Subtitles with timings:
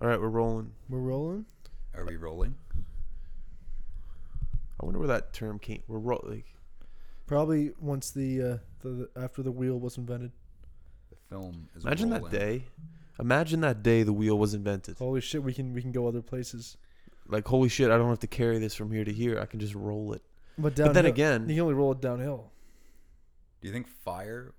[0.00, 0.72] All right, we're rolling.
[0.88, 1.44] We're rolling.
[1.94, 2.54] Are we rolling?
[4.80, 5.82] I wonder where that term came.
[5.88, 6.46] We're ro- like,
[7.26, 10.32] Probably once the, uh, the after the wheel was invented.
[11.10, 12.24] The film is imagine rolling.
[12.24, 12.64] that day.
[13.20, 14.96] Imagine that day the wheel was invented.
[14.98, 16.78] Holy shit, we can we can go other places.
[17.28, 19.38] Like, holy shit, I don't have to carry this from here to here.
[19.38, 20.22] I can just roll it.
[20.56, 22.50] But But then again, you can only roll it downhill.
[23.60, 24.54] Do you think fire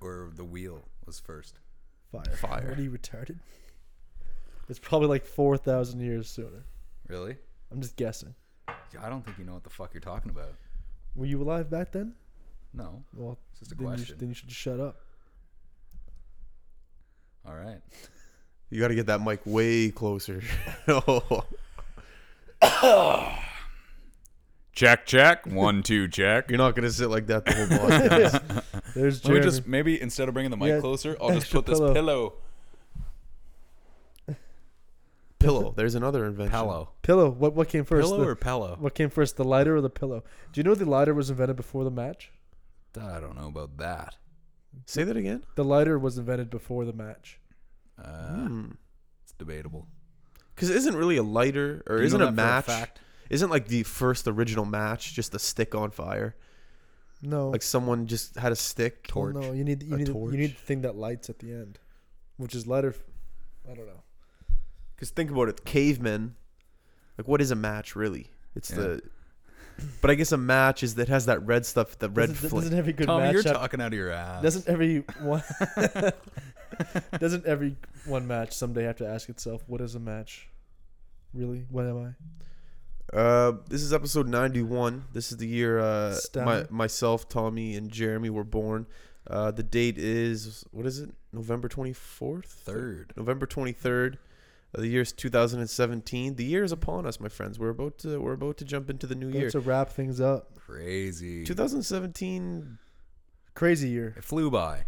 [0.00, 1.60] or the wheel was first?
[2.10, 2.24] Fire.
[2.36, 2.68] Fire.
[2.68, 3.38] What are you retarded?
[4.70, 6.64] It's probably like four thousand years sooner.
[7.08, 7.36] Really?
[7.70, 8.34] I'm just guessing.
[8.94, 10.54] Yeah, I don't think you know what the fuck you're talking about.
[11.14, 12.14] Were you alive back then?
[12.72, 14.06] No, Well, it's just a then you, question.
[14.06, 15.00] should, then you should just shut up.
[17.44, 17.80] All right.
[18.70, 20.40] you got to get that mic way closer.
[24.72, 25.46] Check, check.
[25.46, 26.48] One, two, check.
[26.48, 28.62] You're not gonna sit like that the whole podcast.
[28.94, 29.50] There's Let me Jeremy.
[29.50, 31.92] just maybe instead of bringing the mic Yeah, closer, I'll just extra put this pillow.
[31.94, 32.34] pillow.
[35.40, 35.74] Pillow.
[35.76, 36.52] There's another invention.
[36.52, 36.90] Pillow.
[37.02, 37.28] pillow.
[37.30, 38.06] What what came first?
[38.08, 38.76] Pillow the, or pillow?
[38.78, 40.22] what came first, the lighter or the pillow?
[40.52, 42.30] Do you know the lighter was invented before the match?
[43.00, 44.16] I don't know about that.
[44.86, 45.44] Say that again.
[45.56, 47.40] The lighter was invented before the match.
[47.98, 48.66] Uh, Hmm.
[49.24, 49.88] It's debatable.
[50.54, 52.78] Because isn't really a lighter or Do isn't know a that for match?
[52.80, 53.00] fact?
[53.30, 56.36] Isn't like the first original match just a stick on fire?
[57.22, 59.06] No, Like someone just had a stick.
[59.14, 59.34] well, torch.
[59.36, 59.52] no.
[59.52, 60.32] You need you A need torch.
[60.32, 61.78] you need the thing that lights at the end,
[62.38, 62.94] which is lighter.
[63.70, 64.02] I don't know.
[65.00, 66.34] Because think about it, cavemen.
[67.16, 68.26] Like, what is a match really?
[68.54, 68.76] It's Yeah.
[68.76, 69.02] the.
[70.02, 72.64] But I guess a match is that has that red stuff, the red doesn't, flame.
[72.64, 74.42] doesn't every good Tommy, match you're talking out of your ass.
[74.42, 75.42] doesn't every one
[77.18, 80.50] doesn't every one match someday have to ask itself what is a match?
[81.32, 82.14] Really, what am
[83.12, 83.16] I?
[83.16, 85.04] Uh, this is episode ninety-one.
[85.14, 88.86] This is the year uh, my, myself, Tommy, and Jeremy were born.
[89.26, 91.10] Uh, the date is what is it?
[91.32, 92.44] November twenty-fourth.
[92.44, 93.14] third?
[93.16, 94.16] November twenty-third.
[94.16, 94.18] Uh,
[94.72, 96.36] the year is two thousand and seventeen.
[96.36, 97.58] The year is upon us, my friends.
[97.58, 99.50] We're about to we're about to jump into the new year.
[99.50, 100.56] to wrap things up.
[100.56, 101.44] Crazy.
[101.44, 102.78] Two thousand seventeen.
[103.54, 104.14] Crazy year.
[104.16, 104.84] It flew by.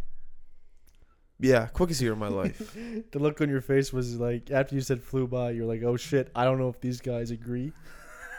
[1.41, 2.77] Yeah, quickest year of my life.
[3.11, 5.97] The look on your face was like after you said flew by, you're like, oh
[5.97, 7.73] shit, I don't know if these guys agree.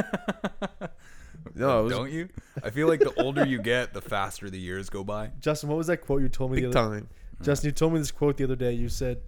[1.54, 2.28] No, was don't you?
[2.62, 5.30] I feel like the older you get, the faster the years go by.
[5.40, 7.08] Justin, what was that quote you told me big the other time.
[7.40, 7.44] Mm.
[7.44, 8.72] Justin, you told me this quote the other day.
[8.72, 9.22] You said,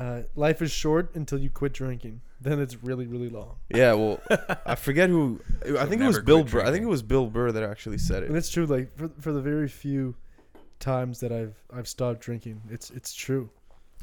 [0.00, 2.22] uh, "Life is short until you quit drinking.
[2.40, 4.20] Then it's really, really long." Yeah, well,
[4.66, 5.40] I forget who.
[5.78, 6.60] I think it was never Bill quit Burr.
[6.60, 6.86] I think drinking.
[6.88, 8.26] it was Bill Burr that actually said it.
[8.26, 8.38] And it.
[8.38, 8.66] it's true.
[8.66, 10.14] Like for for the very few
[10.78, 13.50] times that I've I've stopped drinking, it's it's true.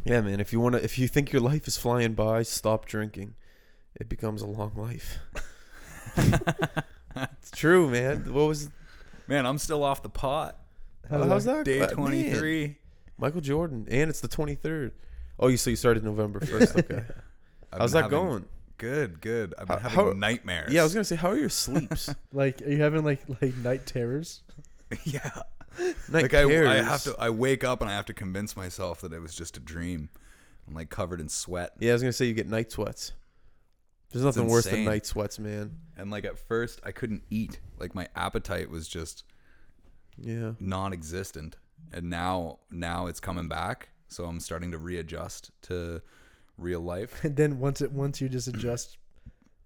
[0.05, 0.39] Yeah, man.
[0.39, 3.35] If you wanna, if you think your life is flying by, stop drinking.
[3.95, 5.17] It becomes a long life.
[6.17, 8.31] it's true, man.
[8.31, 8.69] What was
[9.27, 10.57] Man, I'm still off the pot.
[11.09, 11.57] How's how's that?
[11.57, 11.65] that?
[11.65, 12.77] Day Uh, man, 23.
[13.17, 14.93] Michael Jordan, and it's the twenty third.
[15.39, 16.75] Oh, you so you started November first.
[16.75, 17.03] Okay.
[17.73, 18.45] I've How's been that having- going?
[18.77, 19.53] Good, good.
[19.57, 20.71] I've been How- having how- nightmares.
[20.71, 22.13] Yeah, I was gonna say, how are your sleeps?
[22.33, 24.41] Like, are you having like like night terrors?
[25.03, 25.29] yeah.
[26.09, 27.15] Night like I, I have to.
[27.19, 30.09] I wake up and I have to convince myself that it was just a dream.
[30.67, 31.71] I'm like covered in sweat.
[31.79, 33.13] Yeah, I was gonna say you get night sweats.
[34.11, 35.77] There's nothing worse than night sweats, man.
[35.97, 37.59] And like at first, I couldn't eat.
[37.79, 39.23] Like my appetite was just
[40.17, 40.53] Yeah.
[40.59, 41.57] non-existent.
[41.93, 43.89] And now, now it's coming back.
[44.07, 46.01] So I'm starting to readjust to
[46.57, 47.23] real life.
[47.23, 48.97] And then once it once you just adjust,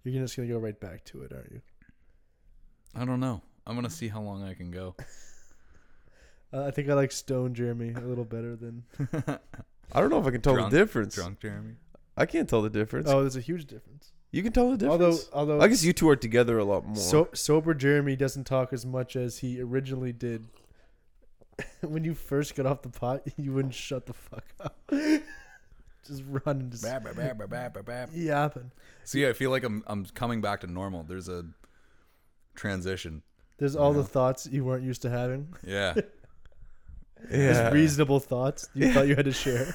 [0.04, 1.62] you're just gonna go right back to it, aren't you?
[2.94, 3.40] I don't know.
[3.66, 4.94] I'm gonna see how long I can go.
[6.54, 8.82] Uh, I think I like Stone Jeremy a little better than.
[9.92, 11.14] I don't know if I can tell Drunk- the difference.
[11.14, 11.76] Drunk Jeremy.
[12.14, 13.08] I can't tell the difference.
[13.08, 14.12] Oh, there's a huge difference.
[14.32, 15.30] You can tell the Although difference.
[15.32, 16.96] although I guess you two are together a lot more.
[16.96, 20.44] So sober Jeremy doesn't talk as much as he originally did.
[21.82, 24.76] when you first got off the pot, you wouldn't shut the fuck up.
[26.06, 28.10] just run and just Bap, bap, bap, bap, bap, bap, bap.
[28.12, 28.70] yapping.
[29.04, 31.02] So yeah, I feel like I'm I'm coming back to normal.
[31.04, 31.44] There's a
[32.54, 33.22] transition.
[33.58, 35.48] There's all the thoughts you weren't used to having.
[35.64, 35.94] Yeah.
[35.96, 36.02] yeah.
[37.30, 39.72] There's reasonable thoughts you thought you had to share.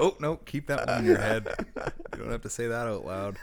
[0.00, 1.46] oh no, keep that one in your head.
[2.12, 3.36] You don't have to say that out loud.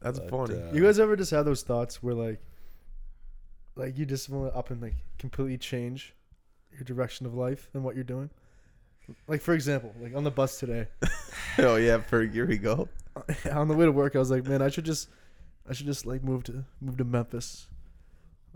[0.00, 0.54] That's But, funny.
[0.60, 2.40] uh, you guys ever just have those thoughts where like,
[3.80, 6.14] like you just want to up and like completely change
[6.72, 8.30] your direction of life and what you're doing?
[9.26, 10.86] Like for example, like on the bus today,
[11.58, 12.88] oh yeah, for here we go.
[13.50, 15.08] on the way to work, I was like, man, I should just,
[15.68, 17.66] I should just like move to move to Memphis,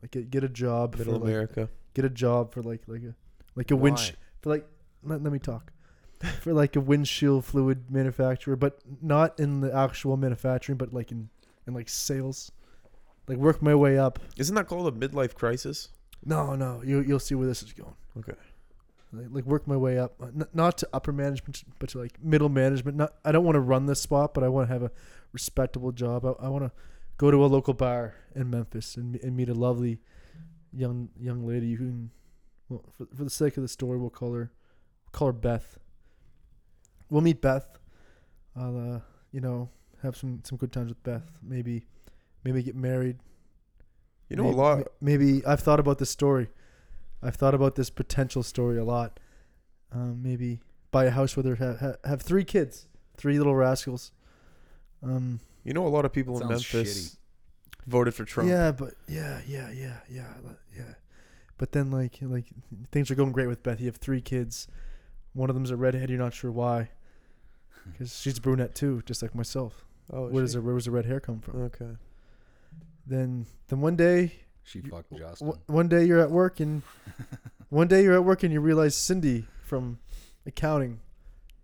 [0.01, 1.69] like get get a job Middle for like, America.
[1.95, 3.15] get a job for like like a
[3.57, 4.67] like a winch for like
[5.03, 5.73] let, let me talk
[6.41, 11.29] for like a windshield fluid manufacturer, but not in the actual manufacturing, but like in
[11.67, 12.53] in like sales,
[13.27, 14.19] like work my way up.
[14.37, 15.91] Isn't that called a midlife crisis?
[16.25, 17.95] No, no, you you'll see where this is going.
[18.19, 18.33] Okay.
[19.13, 22.23] like, like work my way up, uh, n- not to upper management, but to like
[22.23, 22.97] middle management.
[22.97, 24.91] Not I don't want to run this spot, but I want to have a
[25.33, 26.25] respectable job.
[26.25, 26.73] I, I want to
[27.17, 30.01] go to a local bar in Memphis and, and meet a lovely
[30.73, 32.11] young young lady who, can,
[32.69, 34.51] well, for, for the sake of the story, we'll call her
[35.05, 35.79] we'll call her Beth.
[37.11, 37.79] We'll meet Beth.
[38.57, 39.01] I'll uh,
[39.33, 39.69] you know
[40.03, 41.31] have some some good times with Beth.
[41.43, 41.87] Maybe
[42.45, 43.19] maybe get married.
[44.29, 44.89] You know a lot.
[45.01, 46.49] Maybe I've thought about this story.
[47.23, 49.19] I've thought about this potential story a lot.
[49.93, 50.61] Um, maybe
[50.91, 52.87] buy a house with her, have, have, have three kids,
[53.17, 54.13] three little rascals.
[55.03, 57.17] Um, You know a lot of people in Sounds Memphis
[57.87, 58.49] voted for Trump.
[58.49, 60.33] yeah, but yeah, yeah, yeah, yeah,
[60.77, 60.95] yeah.
[61.59, 62.47] But then like like
[62.91, 63.79] things are going great with Beth.
[63.81, 64.67] You have three kids.
[65.35, 66.11] One of them's a redhead.
[66.11, 66.91] You're not sure why,
[67.93, 69.85] because she's a brunette too, just like myself.
[70.13, 70.57] Oh, Where does shit.
[70.57, 71.63] her, where does the red hair come from?
[71.63, 71.91] Okay.
[73.07, 75.53] Then then one day She You- fucked w- Justin.
[75.67, 76.83] one day you're at work and
[77.69, 79.99] one day you're at work and you realize Cindy from
[80.47, 81.01] accounting,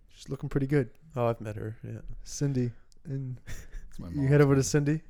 [0.09, 0.89] she's looking pretty good.
[1.15, 1.77] Oh, I've met her.
[1.83, 1.99] Yeah.
[2.23, 2.71] Cindy,
[3.05, 3.39] and
[3.99, 5.01] my you head over to Cindy.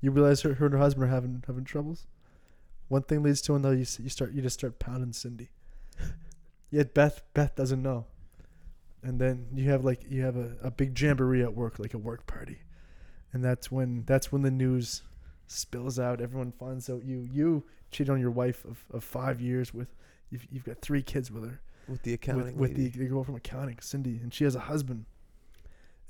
[0.00, 2.06] You realize her, her and her husband are having having troubles.
[2.88, 3.74] One thing leads to another.
[3.74, 5.50] You you start you just start pounding Cindy.
[6.70, 8.06] Yet Beth Beth doesn't know,
[9.02, 11.98] and then you have like you have a, a big jamboree at work, like a
[11.98, 12.58] work party,
[13.32, 15.02] and that's when that's when the news
[15.52, 16.20] spills out.
[16.20, 19.94] Everyone finds out you you cheated on your wife of, of five years with
[20.30, 22.98] you've you've got three kids with her With the accounting with the, lady.
[22.98, 25.04] the girl from accounting, Cindy, and she has a husband.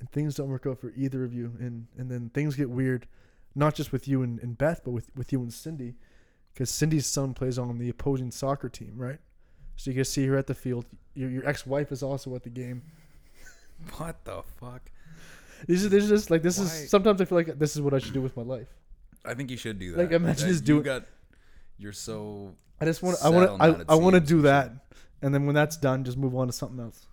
[0.00, 3.06] And things don't work out for either of you, and and then things get weird,
[3.54, 5.94] not just with you and, and Beth, but with with you and Cindy,
[6.52, 9.20] because Cindy's son plays on the opposing soccer team, right?
[9.76, 10.86] So you can see her at the field.
[11.14, 12.82] Your your ex wife is also at the game.
[13.96, 14.90] What the fuck?
[15.66, 16.64] This is this is just like this Why?
[16.64, 18.68] is sometimes I feel like this is what I should do with my life.
[19.24, 19.98] I think you should do that.
[19.98, 21.04] Like, imagine That- just you doing- got.
[21.78, 22.54] You're so.
[22.80, 24.72] I just want I want to I, I want to do that,
[25.22, 27.06] and then when that's done, just move on to something else.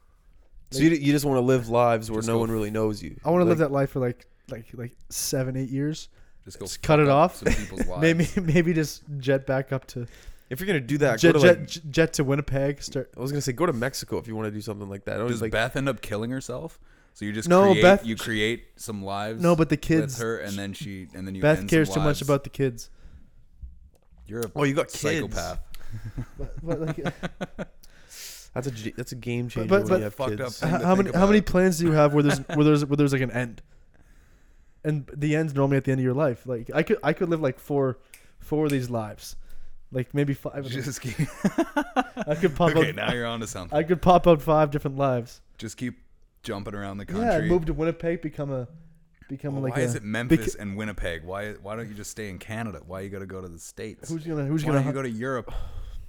[0.71, 3.01] So you, you just want to live lives where Just no one f- really knows
[3.01, 3.19] you.
[3.25, 6.09] I want to Like, live that life for like like like seven eight years.
[6.45, 7.35] Just go Just cut it up off.
[7.38, 8.01] Some people's lives.
[8.01, 10.06] Maybe maybe just jet back up to
[10.50, 11.89] If you're gonna do that, jet, go to jet, like.
[11.91, 12.81] jet to Winnipeg.
[12.83, 13.11] Start.
[13.17, 15.21] I was gonna say go to Mexico if you want to do something like that.
[15.21, 16.79] I Does like, Beth end up killing herself?
[17.19, 19.44] So you just No, create, Beth- you create some lives.
[19.44, 20.13] No, but the kids.
[20.18, 21.42] with her, and then she, and then you.
[21.42, 22.89] Beth end cares some too much about the kids.
[24.25, 25.01] You're a oh, you got kids.
[25.01, 25.60] psychopath.
[26.38, 26.95] But, but like,
[28.54, 30.63] That's a g- that's a game changer but- when but- you have Fucked kids.
[30.63, 30.69] up.
[30.69, 32.86] how, to how think many how many plans do you have where there's where there's
[32.86, 33.63] where there's like an end?
[34.86, 36.45] And the end's normally at the end of your life.
[36.45, 37.98] Like I could I could live like four
[38.39, 39.36] four of these lives,
[39.92, 40.66] like maybe five.
[40.66, 40.71] of.
[40.71, 41.16] Just keep.
[42.16, 42.95] I could pop okay, out.
[42.95, 43.77] now you're onto something.
[43.77, 45.42] I could pop out five different lives.
[45.57, 46.00] Just keep
[46.44, 47.25] jumping around the country.
[47.25, 47.50] Yeah, country.
[47.50, 48.68] move to Winnipeg, become a
[49.27, 49.86] become Well, like why a.
[49.86, 51.24] is it Memphis and Winnipeg?
[51.24, 52.81] Why why don't you just stay in Canada?
[52.86, 54.09] Why you got to go to the states?
[54.09, 54.80] Who's gonna Who's why gonna?
[54.80, 55.53] don't you go to Europe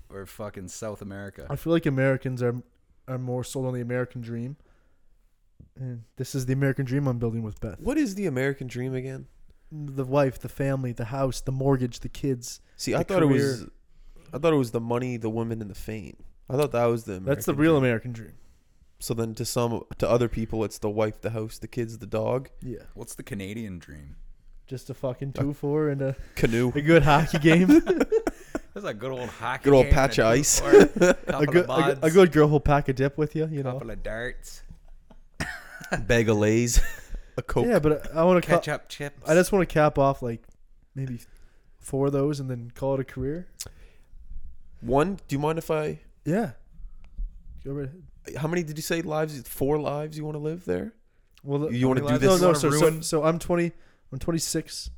[0.08, 1.46] or fucking South America?
[1.50, 2.62] I feel like Americans are
[3.08, 4.56] are more sold on the American dream.
[5.76, 7.80] And this is the American dream I'm building with Beth.
[7.80, 9.26] What is the American dream again?
[9.72, 12.60] The wife, the family, the house, the mortgage, the kids.
[12.76, 13.66] See, I The thought it was.
[14.32, 16.16] I thought it was the money, the women, and the fame.
[16.48, 17.12] I thought that was the.
[17.14, 17.84] American That's the real dream.
[17.84, 18.32] American dream.
[19.02, 22.06] So then, to some, to other people, it's the wife, the house, the kids, the
[22.06, 22.80] dog, Yeah.
[22.94, 24.16] What's the Canadian dream?
[24.66, 27.66] Just a fucking two four and a, canoe, a good hockey game.
[28.74, 29.64] That's a good old hockey.
[29.64, 30.60] Good old game, patch of ice.
[30.60, 33.34] for a a good of a, good- a good girl who'll pack a dip with
[33.34, 33.48] you.
[33.50, 33.72] You know.
[33.72, 34.62] couple of darts,
[36.02, 36.80] bag of lays,
[37.36, 37.66] a coke.
[37.66, 38.48] Yeah, but I want to.
[38.48, 39.28] Ca- ketchup chips.
[39.28, 40.44] I just want to cap off like
[40.94, 41.18] maybe
[41.80, 43.48] four of those and then call it a career.
[44.82, 45.14] One.
[45.26, 45.98] Do you mind if I?
[46.24, 46.52] Yeah.
[47.64, 48.02] Go right ahead.
[48.38, 49.40] How many did you say lives?
[49.48, 50.92] Four lives you want to live there?
[51.42, 52.40] Well, You wanna do many this?
[52.40, 52.52] no, no.
[52.54, 53.72] So, so, so I'm 20.
[54.12, 54.90] I'm 26.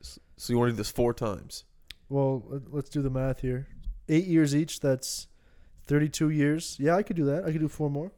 [0.00, 1.64] So you want to do this four times?
[2.08, 3.66] Well, let- let's do the math here.
[4.08, 4.80] Eight years each.
[4.80, 5.26] That's
[5.86, 6.76] 32 years.
[6.78, 7.44] Yeah, I could do that.
[7.44, 8.12] I could do four more.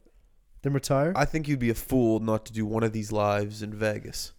[0.61, 1.11] Then retire.
[1.15, 4.31] I think you'd be a fool not to do one of these lives in Vegas.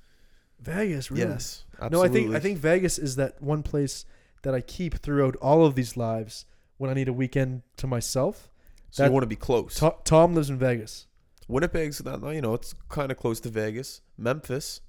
[0.60, 1.22] Vegas, really?
[1.24, 4.06] Yes, No, I think I think Vegas is that one place
[4.42, 6.46] that I keep throughout all of these lives
[6.78, 8.48] when I need a weekend to myself.
[8.94, 9.02] So.
[9.02, 9.74] that- You want to be close.
[9.76, 11.06] To- Tom lives in Vegas.
[11.48, 14.00] Winnipeg's not, you know, it's kind of close to Vegas.
[14.16, 14.80] Memphis,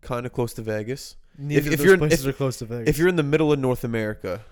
[0.00, 1.16] kind of close to Vegas.
[1.36, 2.88] Neither if of those you're- places if- are close to Vegas.
[2.88, 4.42] If you're in the middle of North America,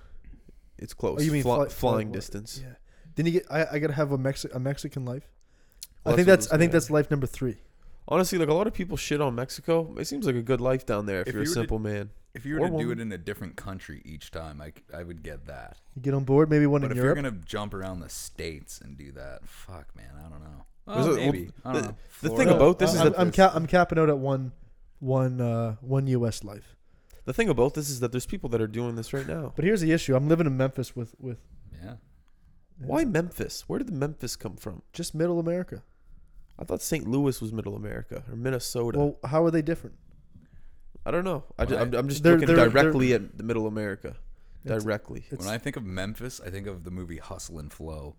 [0.78, 1.20] it's close.
[1.20, 2.60] Oh, you mean Fly- fly- flying fly- distance?
[2.62, 2.74] yeah,
[3.14, 3.46] then you get.
[3.50, 5.30] I, I gotta have a Mexi- a Mexican life.
[6.04, 6.54] Well, I think that's that's.
[6.54, 7.56] I think that's life number three.
[8.10, 9.94] Honestly, like a lot of people shit on Mexico.
[9.98, 11.60] It seems like a good life down there if, If you're a you were to-
[11.60, 12.10] simple man.
[12.34, 15.02] If you were Or to do it in a different country each time, I, I
[15.02, 15.76] would get that.
[15.94, 16.48] You get on board.
[16.50, 17.16] Maybe one But in if Europe.
[17.16, 20.64] you're gonna jump around the states and do that, fuck, man, I don't know.
[20.94, 21.50] There's Oh, a- well, maybe.
[21.64, 21.96] I don't the- know.
[22.22, 24.52] the thing about this is I'm, that I'm, ca- I'm capping out at one,
[25.00, 26.44] one, uh, one U.S.
[26.44, 26.76] life.
[27.24, 29.52] The thing about this is that there's people that are doing this right now.
[29.56, 31.38] But here's the issue: I'm living in Memphis with with
[31.82, 31.96] yeah,
[32.78, 33.64] Why Memphis?
[33.68, 34.80] Where did the Memphis come from?
[34.94, 35.82] Just Middle America.
[36.58, 37.06] I thought St.
[37.08, 38.98] Louis was Middle America or Minnesota.
[38.98, 39.96] Well, how are they different?
[41.06, 41.44] I don't know.
[41.58, 44.16] I Well, am I'm just They're- looking they're- directly at the Middle America.
[44.64, 45.24] It's- Directly.
[45.30, 48.16] It's, When I think of Memphis, I think of the movie Hustle and Flow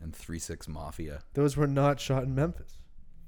[0.00, 1.22] and Three Six Mafia.
[1.32, 2.78] those were not shot in Memphis.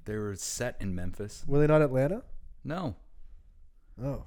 [0.05, 1.43] They were set in Memphis.
[1.49, 2.23] Were they not Atlanta?
[2.63, 2.97] No,
[4.01, 4.25] Oh,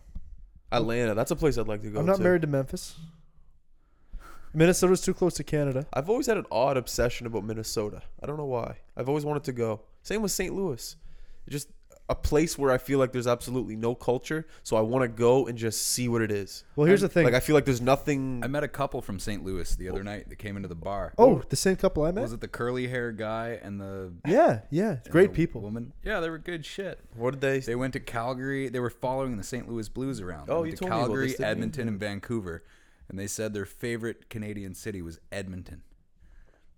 [0.71, 1.13] Atlanta.
[1.13, 2.23] That's a place I'd like to go I'm not to.
[2.23, 2.95] married to Memphis.
[4.53, 5.87] Minnesota's too close to Canada.
[5.93, 8.03] I've always had an odd obsession about Minnesota.
[8.21, 8.77] I don't know why.
[8.95, 9.81] I've always wanted to go.
[10.03, 10.53] Same with St.
[10.53, 10.95] Louis.
[11.49, 11.69] Just
[12.09, 15.47] a place where I feel like there's absolutely no culture, so I want to go
[15.47, 16.65] and just see what it is.
[16.75, 17.23] Well, here's I- the thing.
[17.25, 18.41] Like I feel like there's nothing.
[18.43, 19.43] I met a couple from St.
[19.43, 20.03] Louis the other oh.
[20.03, 21.13] night that came into the bar.
[21.17, 22.21] oh, the same couple I met.
[22.21, 25.61] was it the curly hair guy and the Yeah, yeah, great people.
[25.61, 26.99] Woman, yeah, they were good shit.
[27.15, 27.59] what did they?
[27.59, 28.67] They went to Calgary.
[28.67, 29.69] They were following the St.
[29.69, 30.43] Louis Blues around.
[30.43, 31.49] Oh, they Oh, went you to told me about Calgary, this, didn't?
[31.49, 32.63] Edmonton, and Vancouver,
[33.07, 35.83] and they said their favorite Canadian city was Edmonton.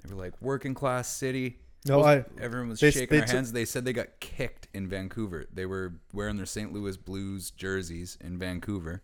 [0.03, 1.57] They were like working class city.
[1.87, 3.51] No, I Everyone was They- shaking they their took- hands.
[3.51, 5.45] They said they got kicked in Vancouver.
[5.53, 6.73] They were wearing their St.
[6.73, 9.03] Louis Blues jerseys in Vancouver,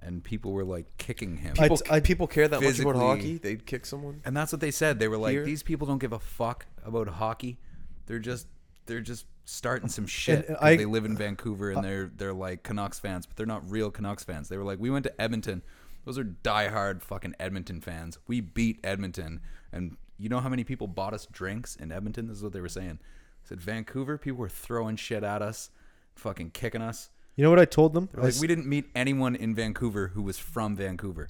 [0.00, 1.54] and people were like kicking him.
[1.58, 3.38] I- people, people care that much about hockey?
[3.38, 4.22] They'd kick someone.
[4.24, 4.98] and that's what they said.
[4.98, 5.44] They were like, Here?
[5.44, 7.58] "These people don't give a fuck about hockey.
[8.06, 8.46] They're just
[8.86, 10.46] they're just starting some shit.
[10.48, 13.44] and 'cause I- they live in Vancouver and they're they're like Canucks fans, but they're
[13.46, 14.48] not real Canucks fans.
[14.48, 15.62] They were like, we went to Edmonton.
[16.06, 18.16] Those are diehard fucking Edmonton fans.
[18.26, 19.40] We beat Edmonton,
[19.72, 22.26] and you know how many people bought us drinks in Edmonton?
[22.26, 22.98] This is what they were saying.
[23.44, 25.70] They said Vancouver people were throwing shit at us,
[26.14, 27.10] fucking kicking us.
[27.36, 28.08] You know what I told them?
[28.16, 31.28] I, like, s- we didn't meet anyone in Vancouver who was from Vancouver.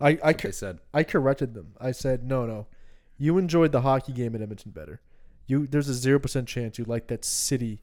[0.00, 0.78] I, I, cor- said.
[0.94, 1.74] I corrected them.
[1.80, 2.66] I said, no, no.
[3.18, 5.00] You enjoyed the hockey game in Edmonton better.
[5.48, 7.82] You There's a 0% chance you like that city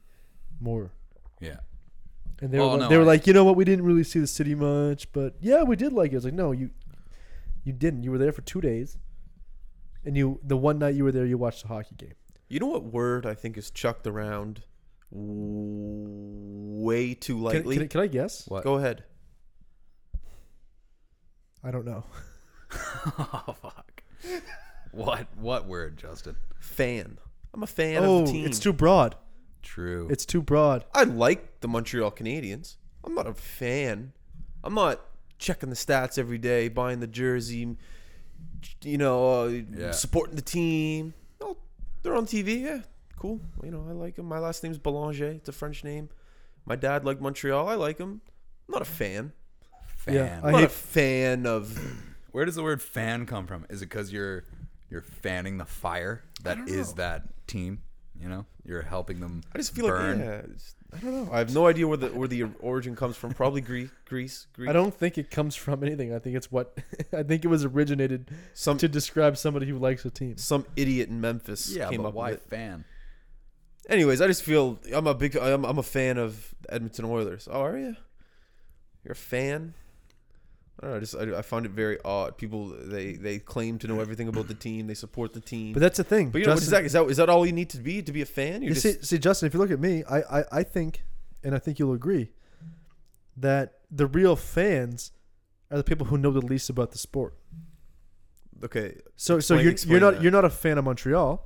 [0.58, 0.92] more.
[1.40, 1.58] Yeah.
[2.40, 3.56] And they were, Oh, like, no, they were I- like, you know what?
[3.56, 6.14] We didn't really see the city much, but yeah, we did like it.
[6.14, 6.70] I was like, no, you
[7.64, 8.04] you didn't.
[8.04, 8.96] You were there for two days.
[10.06, 12.14] And you the one night you were there, you watched the hockey game.
[12.48, 14.62] You know what word I think is chucked around
[15.10, 17.76] way too Can, lightly?
[17.76, 18.46] can, I- can I guess?
[18.46, 18.64] What?
[18.64, 19.04] Go ahead.
[21.62, 22.04] I don't know.
[23.18, 24.02] oh fuck.
[24.92, 26.36] What what word, Justin?
[26.60, 27.18] Fan.
[27.52, 28.46] I'm a fan oh, of the oh, team.
[28.46, 29.16] it's too broad.
[29.62, 30.06] True.
[30.10, 30.84] It's too broad.
[30.94, 32.76] I like the Montreal Canadiens.
[33.02, 34.12] I'm not a fan.
[34.62, 35.00] I'm not
[35.38, 37.76] checking the stats every day, buying the jersey,
[38.82, 39.90] you know, uh, Yeah.
[39.92, 41.14] supporting the team.
[41.40, 41.56] No,
[42.02, 42.60] they're on TV.
[42.62, 42.80] Yeah,
[43.18, 43.40] cool.
[43.62, 44.26] You know, I like them.
[44.26, 45.28] My last name's Belanger.
[45.30, 46.08] It's a French name.
[46.64, 47.68] My dad liked Montreal.
[47.68, 48.20] I like them.
[48.68, 49.32] I'm not a fan.
[49.96, 50.14] fan.
[50.14, 51.78] Yeah, I'm I not a fan of.
[52.32, 53.64] Where does the word fan come from?
[53.70, 54.44] Is it because you're
[54.90, 56.94] you're fanning the fire that is know.
[57.02, 57.80] that team?
[58.20, 59.42] You know, you're helping them.
[59.54, 60.18] I just feel burn.
[60.18, 60.34] like yeah.
[60.38, 61.32] it's- I don't know.
[61.32, 63.32] I have no idea where the where the origin comes from.
[63.34, 63.90] Probably Greece.
[64.06, 64.46] Greece.
[64.54, 64.70] Greece.
[64.70, 66.14] I don't think it comes from anything.
[66.14, 66.78] I think it's what
[67.12, 70.36] I think it was originated Some to describe somebody who likes a team.
[70.38, 72.48] some idiot in Memphis Yeah, came but up why with it.
[72.48, 72.84] fan?
[73.88, 77.48] Anyways, I just feel I'm a big I'm, I'm a fan of the Edmonton Oilers.
[77.50, 77.96] Oh, are you?
[79.04, 79.74] You're a fan?
[80.78, 80.96] I don't know.
[80.96, 82.36] I just I, I find it very odd.
[82.36, 84.86] People they they claim to know everything about the team.
[84.86, 85.72] They support the team.
[85.72, 86.30] But that's the thing.
[86.30, 86.86] But you know what is Justin- that?
[86.86, 88.62] Is that is that all you need to be to be a fan?
[88.62, 91.04] You're see, see, Justin, if you look at me, I, I, I think,
[91.42, 92.30] and I think you'll agree,
[93.38, 95.12] that the real fans
[95.70, 97.34] are the people who know the least about the sport.
[98.64, 98.98] okay.
[99.16, 100.22] So, so you're, you're not that.
[100.22, 101.42] you're not a fan of Montreal,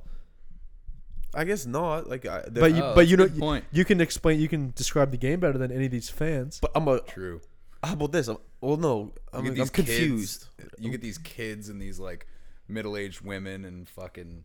[1.33, 2.09] I guess not.
[2.09, 3.65] Like, I, the, but you Oh, but you know good point.
[3.71, 6.59] you can explain you can describe the game better than any of these fans.
[6.61, 6.99] but I'm a.
[6.99, 7.39] True.
[7.83, 8.27] How about this?
[8.27, 9.11] I'm, well, no.
[9.33, 10.45] I'm, I'm these confused.
[10.57, 12.27] Kids, you get these kids and these like
[12.67, 14.43] middle-aged women and fucking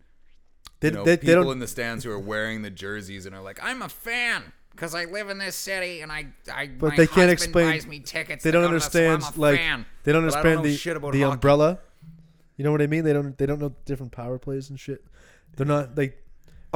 [0.81, 3.35] They, you know, they, people they in the stands who are wearing the jerseys and
[3.35, 6.91] are like, "I'm a fan." Because I live in this city and I, I But
[6.91, 8.45] my they can't explain- buys me tickets.
[8.45, 9.87] they don't so understand like fan.
[10.05, 11.33] they don't I don't understand the shit about the hockey.
[11.33, 11.79] umbrella.
[12.59, 13.05] You know what I mean?
[13.05, 15.03] They don't they don't know different power plays and shit.
[15.57, 16.23] They're not like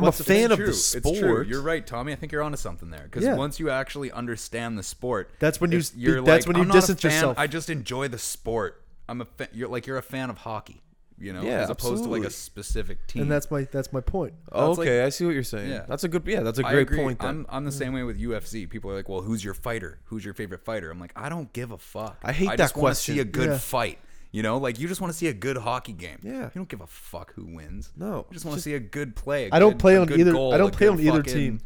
[0.00, 0.66] I'm a What's the- fan it's of true.
[0.66, 1.14] the It's true.
[1.14, 1.46] sport.
[1.46, 2.12] You're right, Tommy.
[2.12, 3.04] I think you're onto something there.
[3.04, 3.34] Because Yeah.
[3.36, 6.56] once you actually understand the sport, That's when you it's- s- you're that's like, when
[6.56, 7.38] you I'm not a distance fan, yourself.
[7.38, 8.82] I just enjoy the sport.
[9.08, 10.82] I'm a fa- you're like you're a fan of hockey,
[11.18, 13.22] you know, Yeah, as opposed to like a specific team.
[13.22, 14.34] and that's my that's my point.
[14.52, 15.70] Oh, That's like- okay, I see what you're saying.
[15.70, 15.84] Yeah.
[15.88, 16.22] That's a good.
[16.26, 16.98] Yeah, that's a I great agree.
[16.98, 17.18] point.
[17.18, 17.28] Then.
[17.28, 18.66] I'm I'm the same way with UFC.
[18.68, 19.98] People are like, "Well, who's your fighter?
[20.04, 22.18] Who's your favorite fighter?" I'm like, I don't give a fuck.
[22.22, 23.58] I hate I that just wanna see a good Yeah.
[23.58, 23.98] fight.
[24.32, 26.18] You know, like you just want to see a good hockey game.
[26.22, 26.44] Yeah.
[26.44, 27.92] You don't give a fuck who wins.
[27.96, 29.50] no, You just want to see a good play.
[29.50, 30.36] I I don't play on either.
[30.36, 31.60] I don't play on either team.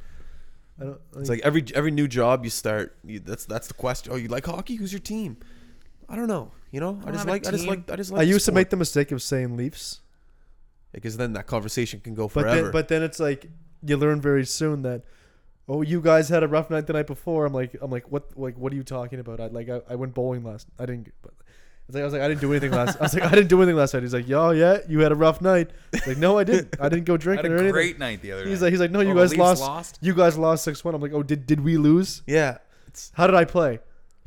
[0.80, 1.00] I don't.
[1.16, 4.12] It's like every every new job you start, you, that's that's the question.
[4.12, 4.76] Oh, you like hockey?
[4.76, 5.36] Who's your team?
[6.08, 6.52] I don't know.
[6.70, 7.70] You know, I, don't just have a like I just team.
[7.70, 8.22] like I just like.
[8.22, 8.54] I the used to sport.
[8.54, 10.00] make the mistake of saying Leafs,
[10.92, 12.62] because then that conversation can go but forever.
[12.62, 13.46] then but then it's like
[13.86, 15.02] you learn very soon that
[15.68, 17.46] oh you guys had a rough night the night before.
[17.46, 19.38] I'm like I'm like what like what are you talking about?
[19.38, 20.66] I like I, I went bowling last.
[20.78, 21.12] I didn't.
[21.22, 21.34] But
[21.86, 22.98] was like, I was like, I didn't do anything last.
[22.98, 24.02] I was like, I didn't do anything last night.
[24.02, 25.70] He's like, yo, yeah, you had a rough night.
[25.94, 26.74] I like, no, I didn't.
[26.80, 27.72] I didn't go I had drinking or anything.
[27.72, 28.66] great night the other He's night.
[28.66, 29.60] like, he's like, no, you Oh, the guys Leafs lost.
[29.62, 29.98] lost?
[30.00, 30.94] You guys lost six one.
[30.94, 32.22] I'm like, oh, did did we lose?
[32.26, 32.58] Yeah.
[33.12, 33.80] How did I play?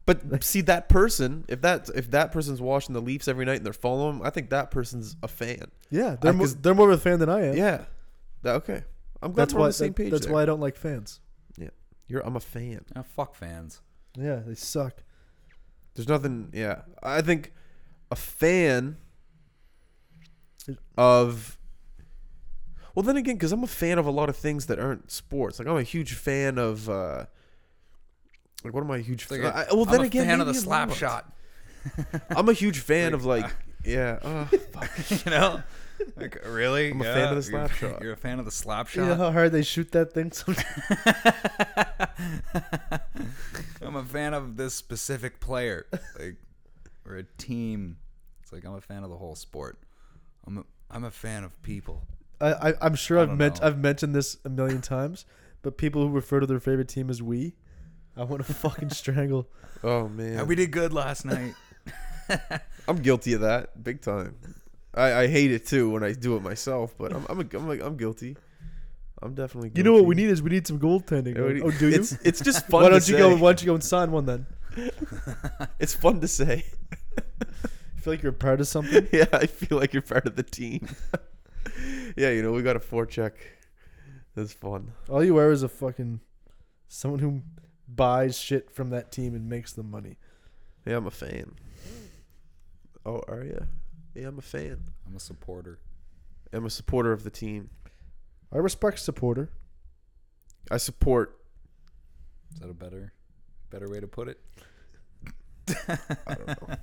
[0.05, 3.65] But see that person, if that if that person's watching the Leafs every night and
[3.65, 5.69] they're following them, I think that person's a fan.
[5.89, 7.57] Yeah, they're I- mo- 'cause- they're more of a fan than I am.
[7.57, 7.85] Yeah.
[8.43, 8.83] That, okay.
[9.21, 10.11] I'm glad that's we're why on the same that- page.
[10.11, 10.33] that's there.
[10.33, 11.19] why I don't like fans.
[11.57, 11.69] Yeah.
[12.07, 12.81] You're I'm a fan.
[12.95, 13.81] Ah, fuck fans.
[14.17, 15.03] Yeah, they suck.
[15.97, 16.49] There's nothing.
[16.53, 17.51] Yeah, I think
[18.09, 18.97] a fan
[20.97, 21.57] of.
[22.95, 25.59] Well, then again, because I'm a fan of a lot of things that aren't sports.
[25.59, 26.87] Like I'm a huge fan of.
[26.89, 27.25] uh
[28.63, 29.29] Like what am I a huge?
[29.29, 29.51] Like fan?
[29.51, 31.31] a- I, well, I'm then a again, fan of the slap shot.
[32.29, 34.19] I'm a huge fan of Like, like, yeah.
[34.21, 34.45] Uh,
[35.25, 35.63] you know,
[36.15, 36.91] like really?
[36.91, 38.01] I'm a fan of the You're- shot.
[38.01, 39.01] You're a fan of the slap shot?
[39.01, 40.31] You know how hard they shoot that thing?
[40.31, 40.67] Sometimes?
[43.81, 45.85] I'm a fan of this specific player,
[46.19, 46.35] like
[47.05, 47.97] or a team.
[48.41, 49.77] It's like I'm a fan of the whole sport.
[50.45, 52.03] I'm a, I'm a fan of people.
[52.41, 53.63] I, I I'm sure I I've don't meant.
[53.63, 55.25] I've mentioned this a million times,
[55.61, 57.55] but people who refer to their favorite team as we,
[58.15, 59.47] I want to fucking strangle.
[59.83, 61.53] oh man, Yeah, we did good last night.
[62.87, 64.35] I'm guilty of that big time.
[64.97, 67.67] I, I hate it too when I do it myself, but I'm I'm a, I'm,
[67.67, 68.35] like, I'm guilty.
[69.21, 69.69] I'm definitely.
[69.69, 69.79] Guilty.
[69.79, 71.35] You know what we need is we need some goaltending.
[71.35, 71.95] Yeah, Oh, do you?
[71.95, 72.83] It's it's just fun.
[72.83, 73.17] why don't you say.
[73.19, 73.29] go?
[73.35, 74.45] Why don't you go and sign one then?
[75.79, 76.65] It's fun to say.
[77.17, 79.07] You feel like you're part of something.
[79.13, 80.87] yeah, I feel like you're part of the team.
[82.15, 83.33] yeah, you know we got a forecheck.
[84.35, 84.91] That's fun.
[85.09, 86.19] All you are is a fucking
[86.87, 87.41] someone who
[87.87, 90.17] buys shit from that team and makes them money.
[90.85, 91.55] Yeah, I'm a fan.
[93.05, 93.65] Oh, are you?
[94.17, 94.79] Yeah, I'm a fan.
[95.05, 95.79] I'm a supporter.
[96.51, 97.69] I'm a supporter of the team.
[98.51, 99.51] I respect supporter.
[100.71, 101.37] I support.
[102.53, 103.13] Is that a better
[103.69, 104.39] better way to put it?
[106.27, 106.75] I don't know.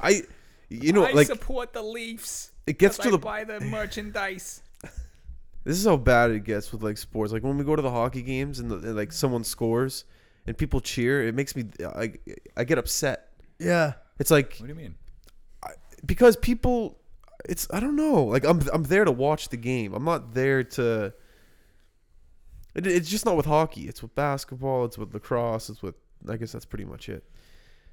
[0.00, 0.22] I,
[0.70, 2.52] you know, like support the Leafs.
[2.66, 3.18] it gets to the.
[3.18, 4.62] buy the merchandise.
[5.64, 7.32] This is how bad it gets with like sports.
[7.32, 10.04] Like when we go to the hockey games and, the, and like someone scores
[10.46, 11.64] and people cheer, it makes me.
[11.82, 12.12] I
[12.54, 13.30] I get upset.
[13.58, 13.94] Yeah.
[14.18, 14.94] It's like What do you mean?
[16.04, 16.98] Because people
[17.48, 18.24] it's I don't know.
[18.24, 19.94] Like I'm I'm there to watch the game.
[19.94, 21.12] I'm not there to
[22.74, 23.82] it, it's just not with hockey.
[23.82, 25.94] It's with basketball, it's with lacrosse, it's with
[26.28, 27.24] I guess that's pretty much it.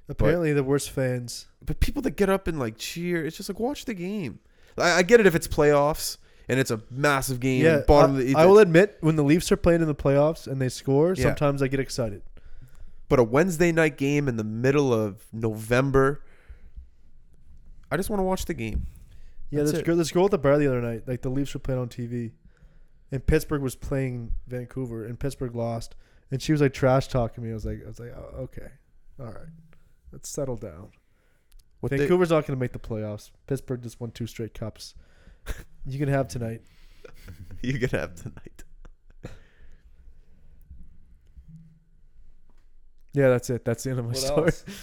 [0.08, 1.46] Apparently, the worst fans.
[1.64, 4.40] But people that get up and like cheer, it's just like watch the game.
[4.76, 7.64] I, I get it if it's playoffs and it's a massive game.
[7.64, 9.94] Yeah, bottom I, of the, I will admit when the Leafs are playing in the
[9.94, 11.22] playoffs and they score, Yeah.
[11.24, 12.22] sometimes I get excited.
[13.08, 16.22] but a Wednesday night game in the middle of November,
[17.92, 18.86] I just want to watch the game.
[19.50, 19.84] Yeah, That's this it.
[19.84, 21.88] girl, this girl at the bar the other night, like the Leafs were playing on
[21.90, 22.32] TV,
[23.10, 25.94] and Pittsburgh was playing Vancouver, and Pittsburgh lost,
[26.30, 27.50] and she was like trash talking me.
[27.50, 28.68] I was like, I was like, oh, okay,
[29.20, 29.52] all right,
[30.10, 30.88] let's settle down.
[31.80, 33.30] What they- Vancouver's not going to make the playoffs.
[33.46, 34.94] Pittsburgh just won two straight cups.
[35.86, 36.62] you can have tonight.
[37.62, 38.64] you can have tonight.
[43.12, 43.66] Yeah, that's it.
[43.66, 44.76] That's the end of my What story.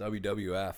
[0.20, 0.74] WWF.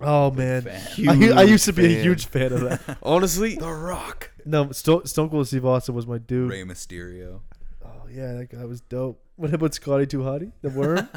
[0.00, 0.66] Oh man.
[1.08, 2.02] I, I used to be a fan.
[2.04, 2.98] huge fan of that.
[3.02, 4.30] Honestly, The Rock.
[4.44, 6.50] no, Stone, Stone Cold Steve Austin was my dude.
[6.50, 7.40] Rey Mysterio.
[7.84, 9.22] Oh yeah, that guy was dope.
[9.36, 10.96] What about Scotty 2 Hotty, the worm?
[10.96, 11.08] Have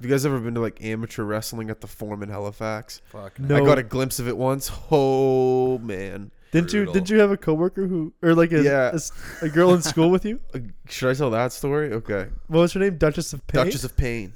[0.00, 3.00] you guys ever been to like amateur wrestling at the Forum in Halifax?
[3.04, 3.38] Fuck.
[3.38, 3.56] No.
[3.56, 4.70] I got a glimpse of it once.
[4.90, 6.30] Oh man!
[6.50, 6.80] Didn't you?
[6.80, 6.94] Brutal.
[6.94, 8.90] Didn't you have a coworker who, or like a Yeah.
[8.90, 10.40] a s- a, girl in school with you?
[10.54, 11.92] Uh, Should I tell that story?
[11.92, 12.26] Okay.
[12.48, 12.96] What was her name?
[12.98, 13.64] Duchess of Pain.
[13.64, 14.32] Duchess of Pain.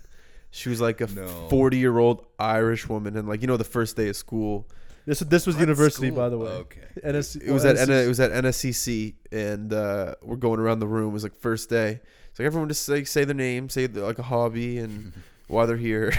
[0.56, 1.26] She was like a No.
[1.50, 4.66] forty-year-old Irish woman, and like you know, the first day of school,
[5.04, 6.16] This this was What university, school?
[6.16, 6.48] by the way.
[6.48, 6.80] Okay.
[7.04, 7.82] NSC, it was oh, at NSC.
[7.90, 11.10] N- it was at NSCC, and uh, we're going around the room.
[11.10, 12.00] It was like first day.
[12.32, 15.12] So like everyone just like say their name, say the, like a hobby, and
[15.48, 16.12] why they're here.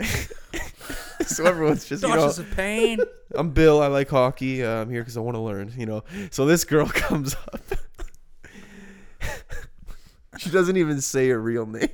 [1.26, 2.98] so everyone's just you know, Duchess of Pain.
[3.34, 3.82] I'm Bill.
[3.82, 4.62] I like hockey.
[4.64, 5.72] Uh, I'm here because I want to learn.
[5.76, 6.04] You know.
[6.30, 7.60] So this girl comes up.
[10.38, 11.88] she doesn't even say her real name.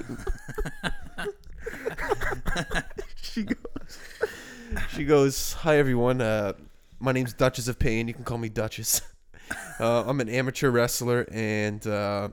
[3.22, 3.98] she goes.
[4.94, 5.52] She goes.
[5.54, 6.20] Hi everyone.
[6.20, 6.52] Uh,
[6.98, 8.08] my name's Duchess of Pain.
[8.08, 9.02] You can call me Duchess.
[9.80, 12.28] Uh, I'm an amateur wrestler, and uh,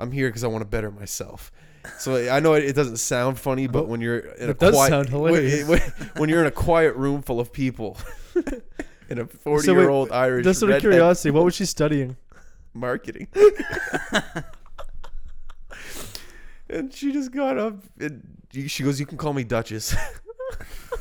[0.00, 1.52] I'm here because I want to better myself.
[1.98, 4.72] So I know it, it doesn't sound funny, but when you're in a it does
[4.74, 5.68] quiet, sound hilarious.
[5.68, 5.80] when-
[6.16, 7.98] when you're in a quiet room full of people,
[9.10, 12.16] in a 40 year old Irish Just out of redhead curiosity, what was she studying?
[12.72, 13.28] marketing.
[16.72, 18.22] And she just got up and
[18.66, 19.94] she goes, "You can call me Duchess."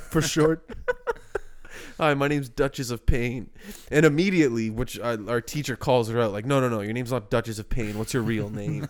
[0.10, 0.70] For short.
[1.98, 3.50] Hi, my name's Duchess of Pain.
[3.92, 7.12] And immediately, which I, our teacher calls her out, like, "No, no, no, your name's
[7.12, 7.98] not Duchess of Pain.
[7.98, 8.88] What's your real name?"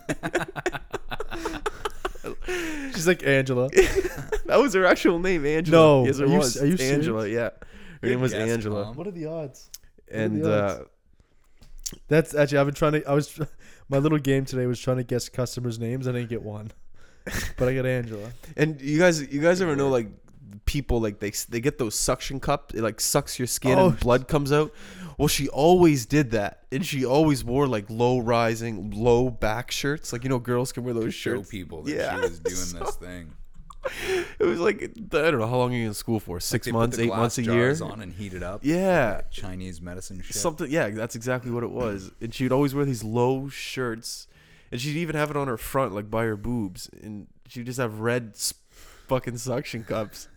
[2.46, 3.68] She's She's like Angela.
[4.46, 5.76] that was her actual name, Angela.
[5.76, 6.56] No, yes, it are you was.
[6.56, 6.94] s- are you serious?
[6.94, 7.28] Angela?
[7.28, 7.52] Yeah, her
[8.02, 8.84] Good name was guess, Angela.
[8.84, 8.96] Tom.
[8.96, 9.70] What are the odds?
[10.10, 10.84] And the uh.
[12.08, 13.04] That's actually I've been trying to.
[13.04, 13.38] I was
[13.92, 16.08] my little game today was trying to guess customers' names.
[16.08, 16.72] I didn't get one,
[17.56, 18.32] but I got Angela.
[18.56, 20.08] and you guys, you guys ever know like
[20.64, 23.88] people like they they get those suction cups, it like sucks your skin Oh.
[23.90, 24.72] and blood comes out.
[25.18, 30.12] Well, she always did that, and she always wore like low rising, low back shirts.
[30.12, 31.46] Like you know, girls can wear those shirts.
[31.46, 32.14] Show people that Yeah.
[32.16, 32.38] she was
[32.72, 33.32] doing this thing.
[34.38, 36.38] It was like I don't know how long are you in school for?
[36.40, 37.76] Six put months, eight months a year.
[37.82, 38.60] on and heat it up.
[38.62, 39.16] Yeah.
[39.16, 40.36] Like Chinese medicine shit.
[40.36, 42.10] Something, yeah, that's exactly what it was.
[42.20, 44.28] And she'd always wear these low shirts,
[44.70, 47.78] and she'd even have it on her front, like by her boobs, and she'd just
[47.78, 48.36] have red
[49.08, 50.28] fucking suction cups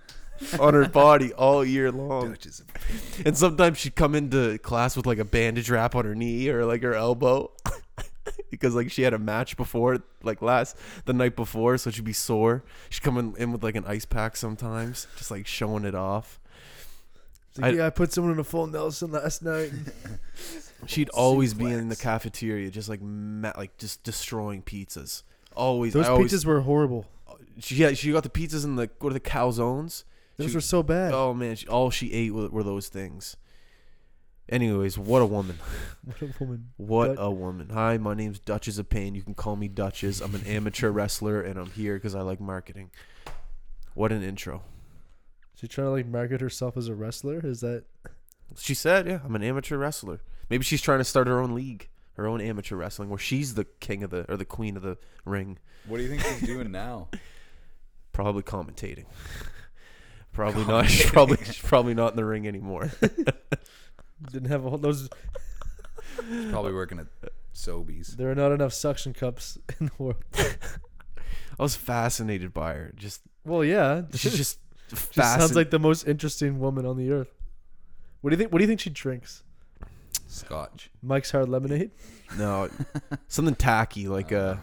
[0.60, 2.36] on her body all year long.
[3.26, 6.66] And sometimes she'd come into class with like a bandage wrap on her knee or
[6.66, 7.52] like her elbow.
[8.52, 12.14] Because like she had a match before, like last the night before, so she'd be
[12.14, 12.64] sore.
[12.90, 16.40] She'd come in, in with like an ice pack sometimes, just like showing it off.
[17.50, 19.72] It's like, I- yeah, I put someone in a full Nelson last night.
[20.88, 25.24] She'd always be in the cafeteria, just like ma- like just destroying pizzas.
[25.56, 27.06] Always, Those I always, pizzas were horrible.
[27.60, 30.04] She yeah, she got the pizzas in the go to the calzones.
[30.38, 31.14] Those She- were so bad.
[31.14, 33.38] Oh man, she, all she ate were, were those things.
[34.48, 35.58] Anyways, what a woman!
[36.06, 36.70] What a woman.
[36.78, 37.70] What But- a woman!
[37.74, 39.16] Hi, my name's Duchess of Pain.
[39.16, 40.22] You can call me Duchess.
[40.22, 42.92] I'm an amateur wrestler, and I'm here because I like marketing.
[43.96, 44.62] What an intro!
[45.56, 47.40] She trying to like market herself as a wrestler.
[47.44, 47.86] Is that
[48.60, 51.90] She said, "Yeah, I'm an amateur wrestler." Maybe she's trying to start her own league,
[52.14, 55.00] her own amateur wrestling, where she's the king of the or the queen of the
[55.26, 55.58] ring.
[55.88, 57.08] What do you think she's doing now?
[58.12, 59.06] Probably commentating.
[60.34, 60.88] Probably not.
[60.88, 62.92] She's probably she's probably not in the ring anymore.
[64.36, 65.10] Didn't have all those?
[66.30, 67.08] She's probably working at
[67.54, 68.16] Sobeys.
[68.18, 70.24] There are not enough suction cups in the world.
[70.38, 72.94] I was fascinated by her.
[72.96, 74.60] Just Well, yeah, she's just
[75.12, 77.34] She sounds like the most interesting woman on the earth.
[78.22, 78.52] What do you think?
[78.52, 79.42] What do you think she drinks?
[80.28, 80.90] Scotch.
[81.02, 81.92] Mike's Hard Lemonade,
[82.38, 82.70] no
[83.28, 84.56] something tacky like uh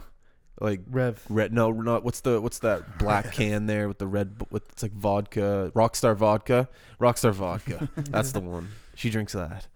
[0.61, 1.21] like Rev.
[1.29, 1.51] red.
[1.51, 4.83] No, not what's the what's that black can there with the red b- with it's
[4.83, 7.89] like vodka, Rockstar vodka, Rockstar vodka.
[7.95, 8.69] That's the one.
[8.95, 9.67] She drinks that,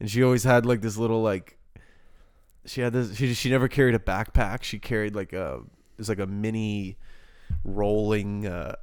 [0.00, 1.58] and she always had like this little like.
[2.64, 3.16] She had this.
[3.16, 4.62] She she never carried a backpack.
[4.62, 5.60] She carried like a.
[5.94, 6.96] It was like a mini
[7.64, 8.46] rolling.
[8.46, 8.76] uh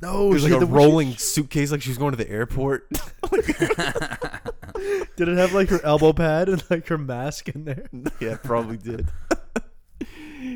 [0.00, 2.88] No, It was she like a rolling suitcase, like she was going to the airport.
[5.16, 7.86] Did it have like her elbow pad and like her mask in there?
[8.20, 9.08] yeah, probably did.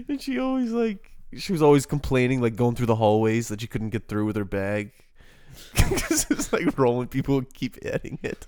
[0.08, 3.66] and she always like she was always complaining, like going through the hallways that she
[3.66, 4.92] couldn't get through with her bag.
[5.74, 8.46] Because it's like rolling people keep hitting it.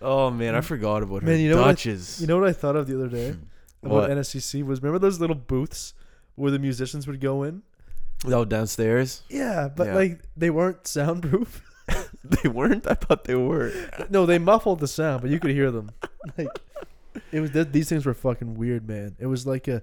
[0.00, 1.28] Oh man, I forgot about her.
[1.28, 2.20] Man, you know what I- Duchess.
[2.20, 3.86] You know what I thought of the other day hmm.
[3.86, 4.10] about What?
[4.10, 5.94] NSCC was remember those little booths
[6.36, 7.62] where the musicians would go in?
[8.26, 9.22] oh, downstairs.
[9.28, 9.94] Yeah, but Yeah.
[9.94, 11.62] like they weren't soundproof.
[12.24, 12.86] They weren't.
[12.86, 13.70] I thought they were.
[14.08, 15.90] no, they muffled the sound, but you could hear them.
[16.38, 16.48] Like
[17.30, 19.14] it was th- these things were fucking weird, man.
[19.18, 19.82] It was like a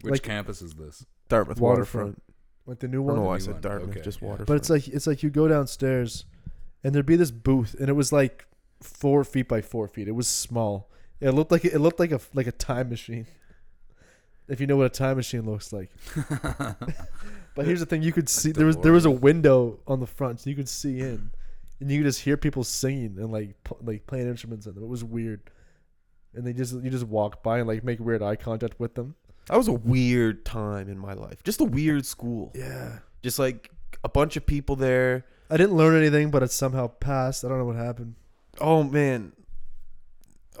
[0.00, 1.06] Which Like- campus is this?
[1.28, 2.06] Dartmouth Waterfront.
[2.08, 2.22] waterfront.
[2.66, 3.28] Like the new I don't know one.
[3.28, 3.60] why I new said one.
[3.62, 4.28] Dartmouth, Okay, just yeah.
[4.28, 4.46] waterfront.
[4.48, 6.24] But it's like it's like you go downstairs,
[6.82, 8.46] and there'd be this booth, and it was like
[8.80, 10.08] four feet by four feet.
[10.08, 10.90] It was small.
[11.20, 13.26] It looked like it looked like a like a time machine.
[14.46, 15.88] If you know what a time machine looks like.
[17.54, 20.06] But here's the thing: you could see there was there was a window on the
[20.06, 21.30] front, so you could see in,
[21.80, 24.82] and you could just hear people singing and like pl- like playing instruments in them.
[24.82, 25.40] It was weird,
[26.34, 29.14] and they just you just walk by and like make weird eye contact with them.
[29.46, 31.42] That was a weird time in my life.
[31.42, 32.52] Just a weird school.
[32.54, 33.70] Yeah, Just like
[34.02, 35.24] a bunch of people there.
[35.50, 37.44] I didn't learn anything, but it somehow passed.
[37.44, 38.14] I don't know what happened.
[38.60, 39.32] Oh man.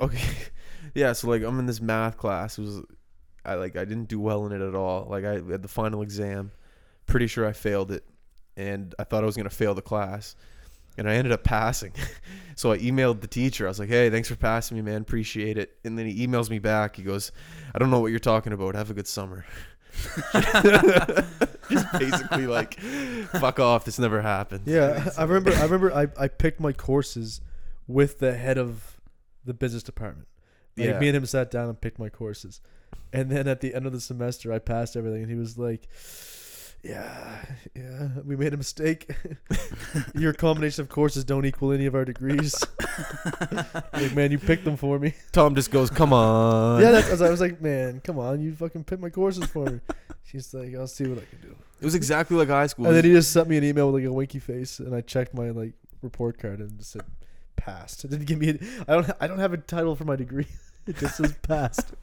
[0.00, 0.28] Okay.
[0.94, 2.58] yeah, so like I'm in this math class.
[2.58, 2.82] It was
[3.44, 5.06] I like I didn't do well in it at all.
[5.08, 6.52] Like I had the final exam.
[7.06, 8.04] Pretty sure I failed it.
[8.56, 10.36] And I thought I was gonna fail the class.
[10.96, 11.92] And I ended up passing.
[12.56, 13.66] so I emailed the teacher.
[13.66, 15.02] I was like, Hey, thanks for passing me, man.
[15.02, 15.76] Appreciate it.
[15.84, 16.96] And then he emails me back.
[16.96, 17.32] He goes,
[17.74, 18.74] I don't know what you're talking about.
[18.76, 19.44] Have a good summer.
[21.70, 23.84] Just basically like, fuck off.
[23.84, 24.62] This never happened.
[24.66, 25.52] Yeah, I remember.
[25.52, 25.92] I remember.
[25.94, 27.40] I, I picked my courses
[27.86, 29.00] with the head of
[29.44, 30.28] the business department.
[30.76, 30.98] Like Yeah.
[30.98, 32.60] me and him sat down and picked my courses,
[33.12, 35.88] and then at the end of the semester, I passed everything, and he was like,
[36.84, 37.44] "Yeah,
[37.74, 39.10] yeah, we made a mistake.
[40.14, 42.54] Your combination of courses don't equal any of our degrees."
[43.92, 45.14] like, man, you picked them for me.
[45.32, 46.80] Tom just goes, Come on.
[46.82, 49.80] yeah, that's, I was like, man, come on, you fucking picked my courses for me.
[50.24, 51.56] She's like, I'll see what I can do.
[51.80, 52.86] It was exactly like high school.
[52.86, 55.00] And then he just sent me an email with like a winky face, and I
[55.00, 57.02] checked my like report card and it just said
[57.56, 58.04] passed.
[58.04, 58.50] It didn't give me.
[58.50, 59.10] A, I don't.
[59.20, 60.46] I don't have a title for my degree.
[60.86, 61.94] It just says passed.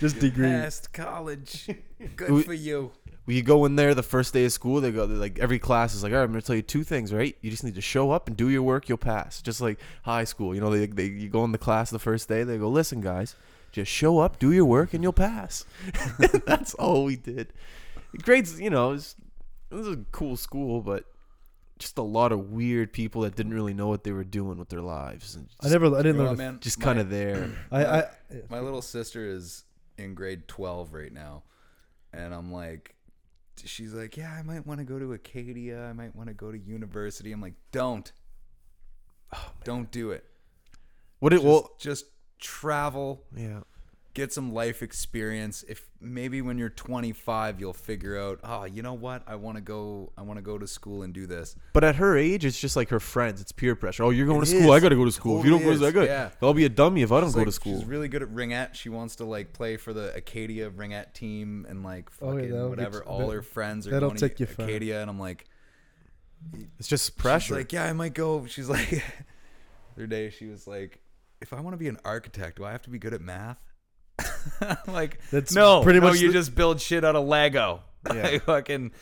[0.00, 0.46] just degree.
[0.48, 1.68] Past college.
[2.16, 2.92] Good We- for you.
[3.28, 5.94] When you go in there the first day of school, they go like every class
[5.94, 7.36] is like, all right, I'm gonna tell you two things, right?
[7.42, 9.42] You just need to show up and do your work, you'll pass.
[9.42, 12.26] Just like high school, you know, they, they you go in the class the first
[12.26, 13.36] day, they go, listen, guys,
[13.70, 15.66] just show up, do your work, and you'll pass.
[16.46, 17.52] That's all we did.
[18.22, 19.16] Grades, you know, it was,
[19.70, 21.04] it was a cool school, but
[21.78, 24.70] just a lot of weird people that didn't really know what they were doing with
[24.70, 26.28] their lives, and I never, I didn't You know learn.
[26.30, 26.58] what, man?
[26.62, 27.50] just kind of there.
[27.70, 28.04] I, I,
[28.48, 29.64] My little sister is
[29.98, 31.42] in grade 12 right now.
[32.10, 32.94] And I'm like,
[33.64, 35.84] she's like, yeah, I might want to go to Acadia.
[35.84, 37.32] I might want to go to university.
[37.32, 38.10] I'm like, don't.
[39.34, 40.24] Oh, don't do it.
[41.18, 42.06] What it Just, well, just
[42.38, 43.60] travel, yeah.
[44.18, 45.64] Get some life experience.
[45.68, 49.22] If maybe when you're 25, you'll figure out, oh, you know what?
[49.26, 50.12] I want to go.
[50.18, 51.56] I want to go to school and do this.
[51.72, 53.40] But at her age, it's just like her friends.
[53.40, 54.02] It's peer pressure.
[54.04, 54.60] Oh, you're going It to school.
[54.64, 54.70] is.
[54.70, 55.38] I got to go to school.
[55.38, 55.94] if you don't go, Totally oh, I is.
[55.94, 56.06] got.
[56.06, 56.30] Yeah.
[56.42, 57.78] I'll be a dummy if I don't She's go like- to school.
[57.78, 58.74] She's really good at ringette.
[58.74, 62.98] She wants to like play for the Acadia ringette team and like Oh, yeah, whatever.
[63.00, 64.66] get- All that- her friends are that'll going take to you far.
[64.66, 65.46] Acadia, and I'm like,
[66.78, 67.54] It's just she's pressure.
[67.54, 68.46] like, yeah, I might go.
[68.46, 69.02] She's like, the
[69.96, 71.00] other day she was like,
[71.40, 73.58] if I want to be an architect, do I have to be good at math?
[74.60, 77.80] I'm like, That's no, pretty no, much you the- just build shit out of Lego.
[78.06, 78.22] Yeah.
[78.32, 78.92] Like, fucking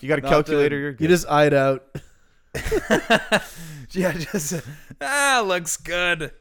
[0.00, 0.78] you got a calculator.
[0.78, 1.02] You're good.
[1.02, 1.84] you just eyed out.
[3.92, 4.62] yeah, just
[5.00, 6.32] ah, looks good.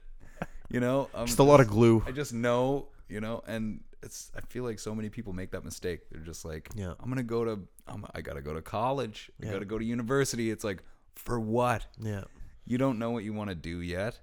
[0.70, 2.04] You know, I'm just a lot of glue.
[2.06, 4.32] I just know, you know, and it's.
[4.36, 6.02] I feel like so many people make that mistake.
[6.12, 6.94] They're just like, Yeah.
[7.00, 7.60] I'm gonna go to.
[7.88, 9.30] I'm, I gotta go to college.
[9.42, 9.54] I Yeah.
[9.54, 10.50] gotta go to university.
[10.50, 10.82] It's like,
[11.16, 11.86] for what?
[12.00, 12.24] Yeah.
[12.66, 14.20] You don't know what you want to do yet.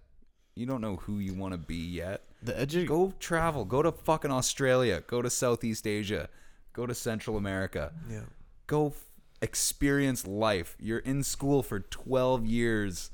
[0.57, 2.23] You don't know who you want to be yet.
[2.43, 3.65] The uh, edu- Go travel.
[3.65, 5.03] Go to fucking Australia.
[5.07, 6.29] Go to Southeast Asia.
[6.73, 7.93] Go to Central America.
[8.11, 8.21] Yeah.
[8.67, 9.05] Go f-
[9.41, 10.77] experience life.
[10.81, 13.11] You're in school for 12 years.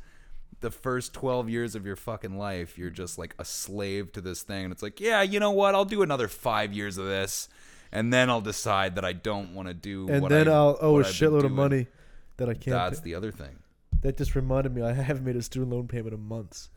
[0.61, 4.43] The first 12 years of your fucking life, you're just like a slave to this
[4.43, 4.65] thing.
[4.65, 5.75] And it's like, yeah, you know what?
[5.75, 7.49] I'll do another five years of this.
[7.93, 10.99] And then I'll decide that I don't want to do and then I, I'll owe
[10.99, 11.87] a shitload of money
[12.37, 12.67] that I can't.
[12.67, 13.05] That's pay.
[13.05, 13.61] the other thing.
[14.03, 14.83] That just reminded me.
[14.83, 16.71] I haven't made a student loan payment in months.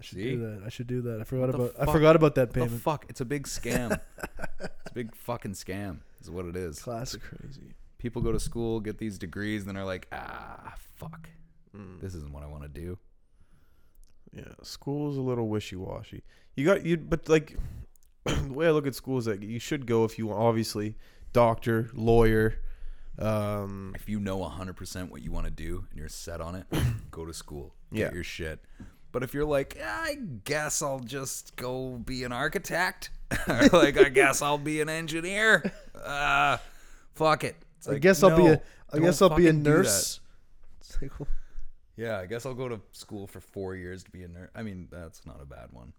[0.00, 0.30] I should See?
[0.30, 0.62] do that.
[0.64, 1.20] I should do that.
[1.20, 1.88] I forgot What the about.
[1.88, 2.82] I forgot about that What the payment.
[2.82, 3.06] fuck?
[3.08, 4.00] It's a big scam.
[4.18, 6.78] it's a big fucking scam, is what it is.
[6.80, 7.20] Classic.
[7.22, 7.74] Crazy.
[7.98, 11.28] People go to school, get these degrees, and then are like, ah, fuck.
[11.76, 12.00] Mm.
[12.00, 12.98] This isn't what I want to do.
[14.32, 14.44] Yeah.
[14.62, 16.22] School's a little wishy washy.
[16.56, 17.56] You got you, but like
[18.24, 20.40] the way I look at school is that you should go if you want.
[20.40, 20.96] Obviously,
[21.32, 22.56] doctor, lawyer.
[23.18, 23.92] Um.
[23.94, 26.64] If you know 100% what you want to do and you're set on it,
[27.10, 27.74] go to school.
[27.92, 28.14] Get Yeah.
[28.14, 28.64] your shit.
[29.12, 33.10] But if you're like, I guess I'll just go be an architect,
[33.48, 36.58] or like, I guess I'll be an engineer, uh,
[37.14, 37.56] fuck it.
[37.78, 38.62] It's I like, guess I'll be a.
[38.92, 39.78] I guess I'll be a fucking do that.
[39.78, 40.20] nurse.
[40.80, 41.28] It's like, well,
[41.96, 44.50] Yeah, I guess I'll go to school for four years to be a nurse.
[44.54, 45.92] I mean, that's not a bad one.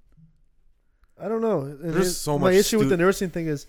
[1.22, 1.62] I don't know.
[1.62, 3.68] And There's here's- so My much issue with the nursing thing is,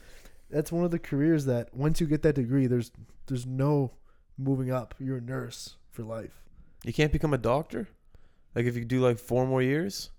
[0.50, 2.90] that's one of the careers that once you get that degree, there's
[3.26, 3.92] there's no
[4.38, 4.94] moving up.
[4.98, 6.42] You're a nurse for life.
[6.84, 7.88] You can't become a doctor.
[8.54, 10.10] Like if you do like four more years.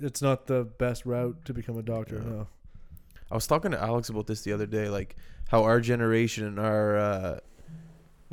[0.00, 2.16] It's not the best route to become a doctor.
[2.16, 2.30] Yeah.
[2.30, 2.48] No.
[3.30, 5.16] I was talking to Alex about this the other day, like
[5.48, 7.40] how our generation and our uh,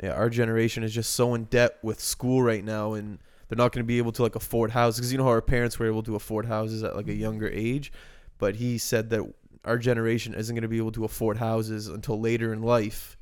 [0.02, 3.72] yeah, our generation is just so in debt with school right now, and they're not
[3.72, 5.86] going to be able to like afford houses because you know how our parents were
[5.86, 7.92] able to afford houses at like a younger age,
[8.38, 9.22] but he said that
[9.64, 13.16] our generation isn't going to be able to afford houses until later in life,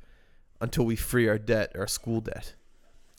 [0.59, 2.55] until we free our debt, our school debt.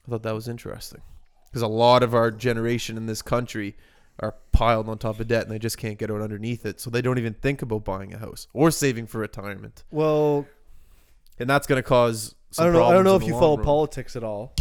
[0.07, 1.03] I thought that was interesting
[1.51, 3.77] because a lot of our generation in this country
[4.21, 6.79] are piled on top of debt and they just can't get out underneath it.
[6.81, 9.83] So they don't even think about buying a house or saving for retirement.
[9.91, 10.47] Well,
[11.39, 12.85] And that's going to cause some I don't know.
[12.85, 13.65] I don't know if you follow run.
[13.65, 14.55] politics at all.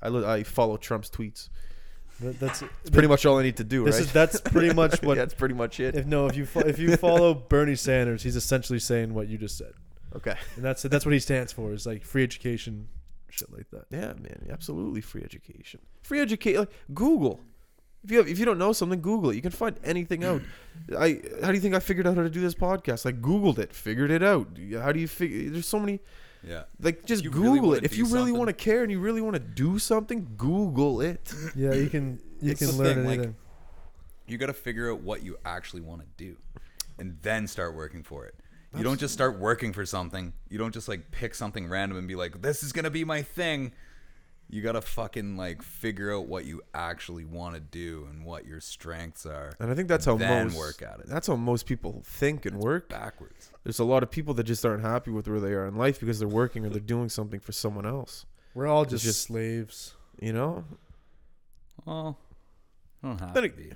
[0.00, 1.48] I, li- I follow Trump's tweets.
[2.20, 4.02] That- That's It's pretty much all I need to do, This right?
[4.04, 5.16] is that's pretty much what.
[5.16, 5.94] yeah, that's pretty much it.
[5.96, 9.38] If no, if you fo- if you follow Bernie Sanders, he's essentially saying what you
[9.38, 9.72] just said,
[10.16, 10.34] Okay.
[10.56, 11.72] and that's that's what he stands for.
[11.72, 12.88] Is like free education,
[13.30, 13.84] shit like that.
[13.90, 15.80] Yeah, man, absolutely free education.
[16.02, 17.40] Free education, like Google.
[18.04, 19.36] If you have, if you don't know something, Google it.
[19.36, 20.40] You can find anything out.
[20.98, 23.06] I how do you think I figured out how to do this podcast?
[23.06, 24.46] I Googled it, figured it out.
[24.80, 25.50] How do you figure?
[25.50, 26.00] There's so many.
[26.46, 26.62] Yeah.
[26.80, 27.84] Like just You really Google wanna it.
[27.84, 31.32] If you really want to care and you really want to do something, Google it.
[31.56, 33.32] Yeah, you can you It's can learn thing, like-
[34.28, 36.36] You got to figure out what you actually want to do
[36.98, 38.36] and then start working for it.
[38.76, 40.32] You don't just start working for something.
[40.50, 43.04] You don't just like pick something random and be like, this is going to be
[43.04, 43.72] my thing.
[44.50, 48.46] You got to fucking like figure out what you actually want to do and what
[48.46, 49.52] your strengths are.
[49.58, 51.06] And I think that's how Then most work at it.
[51.06, 52.88] That's how most people think and work.
[52.88, 53.50] Backwards.
[53.64, 55.98] There's a lot of people that just aren't happy with where they are in life
[56.00, 58.24] because they're working or they're doing something for someone else.
[58.54, 59.94] We're all just, just- slaves.
[60.20, 60.64] You know?
[61.84, 62.18] Well,
[63.02, 63.72] I don't have Then to it- be.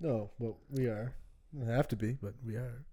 [0.00, 1.14] No, well we are.
[1.52, 2.84] We have to be, but we are.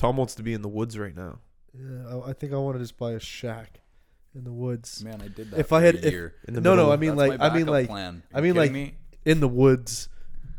[0.00, 1.38] Tom wants to be in the woods right now.
[1.78, 3.80] Yeah, I, I think I want to just buy a shack
[4.34, 5.04] in the woods.
[5.04, 5.60] Man, I did that.
[5.60, 6.90] If for I had- a if- In the No, no.
[6.90, 8.22] I mean That's like my I mean backup like plan.
[8.32, 8.94] I You mean, kidding like, me?
[9.26, 10.08] in the woods,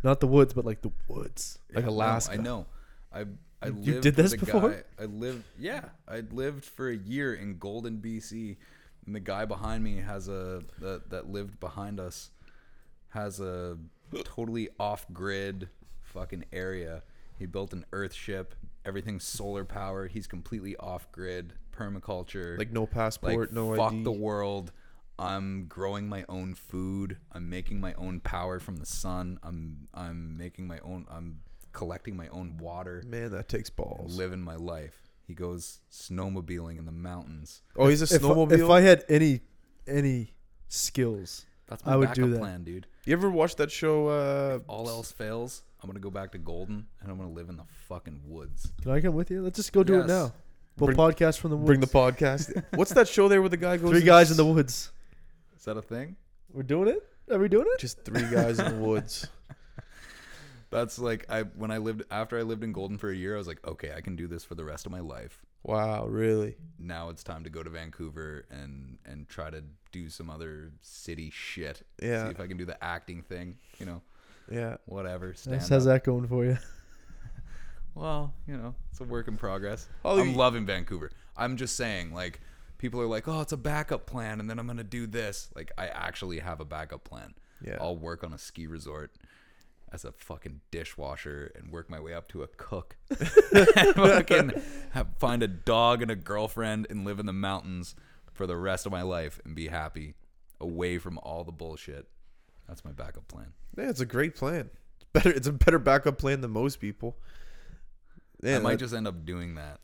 [0.04, 2.34] not the woods, but like the woods, like Yeah, no, Alaska.
[2.34, 2.65] I know.
[3.12, 3.25] I
[3.63, 4.69] I You lived did with this a before?
[4.69, 5.43] Guy, I lived.
[5.60, 8.58] Yeah, I lived for a year in Golden, BC,
[9.08, 12.30] and the guy behind me has a that that lived behind us
[13.10, 13.77] has a
[14.23, 15.67] totally off grid
[16.04, 17.01] fucking area.
[17.39, 18.54] He built an Earth ship.
[18.86, 20.12] Everything's solar powered.
[20.12, 21.54] He's completely off grid.
[21.76, 22.58] Permaculture.
[22.58, 24.04] Like no like passport, no fuck ID.
[24.04, 24.72] the world.
[25.20, 27.17] I'm growing my own food.
[27.32, 29.39] I'm making my own power from the sun.
[29.44, 31.06] I'm I'm making my own.
[31.10, 31.41] I'm
[31.74, 33.04] collecting my own water.
[33.06, 34.15] Man, that takes balls.
[34.17, 34.96] living my life.
[35.28, 37.62] He goes snowmobiling in the mountains.
[37.78, 38.52] Oh, he's a If, I- snowmobile.
[38.63, 39.41] if I had any
[39.88, 40.34] any
[40.67, 42.39] skills, That's my I would backup do that.
[42.39, 42.88] plan, dude.
[43.06, 44.08] you ever watch that show?
[44.08, 47.58] Uh, All else fails, I'm gonna go back to Golden and I'm gonna live in
[47.58, 48.72] the fucking woods.
[48.82, 49.41] can I come with you?
[49.41, 50.04] Let's just go do Yes.
[50.06, 50.34] it now.
[50.78, 51.67] We'll Bring- podcast from the woods.
[51.67, 52.63] bring the podcast.
[52.76, 53.89] What's that show there where the guy goes?
[53.91, 54.91] three guys in the woods.
[55.58, 56.15] Is that a thing?
[56.54, 57.08] We're doing it.
[57.32, 57.80] Are we doing it?
[57.80, 59.28] Just three guys in the woods.
[60.70, 63.38] That's like I when I lived after I lived in Golden for a year, I
[63.38, 65.44] was like, okay, I can do this for the rest of my life.
[65.63, 66.56] Wow, really?
[66.80, 71.30] Now it's time to go to Vancouver and and try to do some other city
[71.30, 71.86] shit.
[72.02, 72.26] Yeah.
[72.26, 73.58] See if I can do the acting thing.
[73.80, 74.02] You know,
[74.49, 74.77] Yeah.
[74.86, 75.34] whatever.
[75.34, 75.93] Stand This how's up.
[75.93, 76.58] that going for you?
[77.93, 79.89] Well, you know, it's a work in progress.
[80.06, 81.12] Oh, I'm you- loving Vancouver.
[81.36, 82.39] I'm just saying, like,
[82.77, 85.49] people are like, oh, it's a backup plan, and then I'm gonna do this.
[85.56, 87.34] Like, I actually have a backup plan.
[87.62, 87.77] Yeah.
[87.82, 89.12] I'll work on a ski resort
[89.91, 92.95] as a fucking dishwasher and work my way up to a cook.
[93.10, 94.51] and fucking
[94.91, 97.93] have, find a dog and a girlfriend and live in the mountains
[98.32, 100.13] for the rest of my life and be happy,
[100.62, 102.08] away from all the bullshit.
[102.71, 103.47] That's my backup plan.
[103.77, 104.69] Yeah, it's a great plan.
[104.95, 105.29] It's better.
[105.29, 107.17] It's a better backup plan than most people.
[108.41, 109.81] Yeah, I might that- just end up doing that.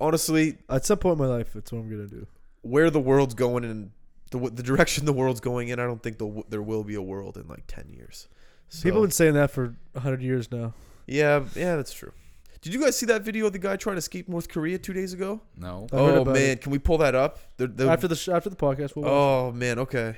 [0.00, 2.26] honestly, At some point in my life, that's what I'm gonna do.
[2.62, 3.92] where the world's going and
[4.32, 7.02] the the direction the world's going in, I don't think the, there will be a
[7.02, 8.26] world in like ten years.
[8.68, 10.74] So, People have been saying that for hundred years now.
[11.06, 12.12] yeah, yeah, that's true.
[12.60, 14.92] Did you guys see that video of the guy trying to escape North Korea two
[14.92, 15.40] days ago?
[15.56, 15.86] No.
[15.92, 16.60] I oh man, it.
[16.60, 17.38] can we pull that up?
[17.56, 20.16] They're- they're- after the after the podcast, we'll watch oh man, okay,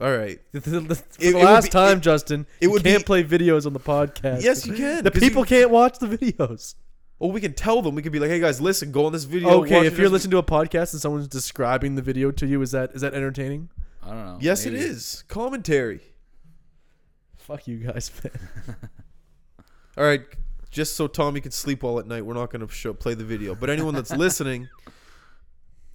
[0.00, 0.40] all right.
[0.52, 0.60] it.
[0.62, 3.24] For the it would last be- time, it- Justin, it you would can't be- play
[3.24, 4.42] videos on the podcast.
[4.42, 5.04] Yes, you can.
[5.04, 6.74] The people You, can't watch the videos.
[7.20, 7.94] oh, we can tell them.
[7.94, 9.62] We could be like, hey guys, listen, go on this video.
[9.62, 12.72] okay, if you're listening to a podcast and someone's describing the video to you, is
[12.72, 13.70] that is that entertaining?
[14.02, 14.38] I don't know.
[14.40, 14.84] yes, it Maybe.
[14.84, 16.00] is commentary.
[17.36, 18.10] Fuck you guys.
[19.96, 20.22] All right,
[20.70, 23.24] just so Tommy can sleep well at night, we're not going to show play the
[23.24, 23.54] video.
[23.54, 24.68] But anyone that's listening,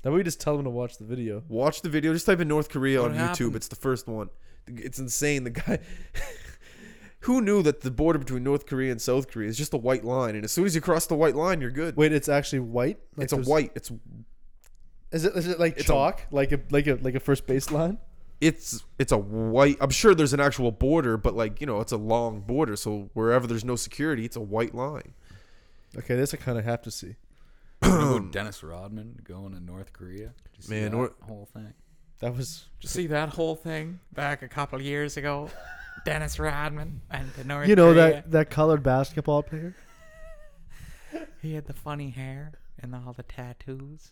[0.03, 1.43] Now we just tell them to watch the video.
[1.49, 2.13] watch the video.
[2.13, 3.55] Just type in North Korea What on YouTube.
[3.55, 4.29] It's the first one.
[4.67, 5.43] It's insane.
[5.43, 5.79] The guy.
[7.23, 10.05] Who knew that the border between North Korea and South Korea is just a white
[10.05, 11.97] line, and as soon as you cross the white line, you're good.
[11.97, 12.97] Wait, it's actually white.
[13.17, 13.71] Like it's a there's- white.
[13.75, 13.91] It's
[15.11, 17.45] Is it is it like It's a- chalk, like a like a like a first
[17.45, 17.97] baseline?
[18.39, 19.75] it's it's a white.
[19.81, 22.77] I'm sure there's an actual border, but like you know, it's a long border.
[22.77, 25.13] So wherever there's no security, it's a white line.
[25.97, 27.15] Okay, this I kind of have to see.
[27.83, 30.27] You Dennis Rodman going to North Korea.
[30.43, 31.73] Did you see Man, that Nor- whole thing.
[32.19, 35.49] That was Did you see that whole thing back a couple of years ago?
[36.05, 38.11] Dennis Rodman and the North you know Korea.
[38.13, 39.75] that that colored basketball player.
[41.41, 44.11] he had the funny hair and all the tattoos.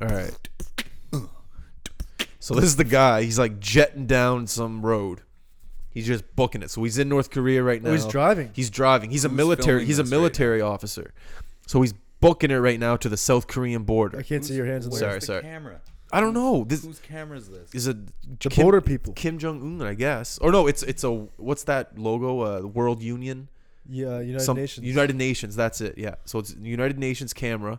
[0.00, 0.36] All right.
[2.42, 3.22] So this is the guy.
[3.22, 5.20] He's like jetting down some road.
[5.92, 6.70] He's just booking it.
[6.70, 7.90] So he's in North Korea right now.
[7.90, 8.50] Oh, he's driving.
[8.54, 9.10] He's driving.
[9.10, 9.84] He's a military.
[9.84, 11.12] He's a this right military officer.
[11.66, 14.18] So he's booking it right now to the South Korean border.
[14.18, 15.42] I can't see your hands in Where's the Sorry, the sorry.
[15.42, 15.80] camera?
[16.12, 16.64] I don't know.
[16.66, 17.72] This Whose camera is this?
[17.74, 19.12] is a The Kim- border people.
[19.14, 20.38] Kim Jong Un, I guess.
[20.38, 22.40] Or no, it's it's a what's that logo?
[22.40, 23.48] Uh, World Union.
[23.88, 24.86] Yeah, United Some- Nations.
[24.86, 25.54] United Nations.
[25.56, 25.96] That's it.
[25.98, 26.16] Yeah.
[26.24, 27.78] So it's United Nations camera.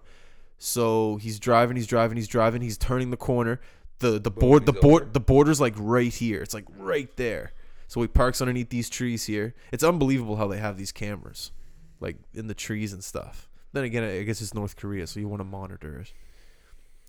[0.58, 1.76] So he's driving.
[1.76, 2.17] He's driving.
[2.17, 2.62] He's driving.
[2.62, 3.60] He's turning the corner.
[4.00, 5.12] The the board the board over.
[5.12, 6.41] the border's like right here.
[6.41, 7.52] It's like right there.
[7.91, 9.54] So he parks underneath these trees here.
[9.73, 11.51] It's unbelievable how they have these cameras,
[11.99, 13.49] like in the trees and stuff.
[13.74, 16.13] Then again, I guess it's North Korea, so you want to monitor it.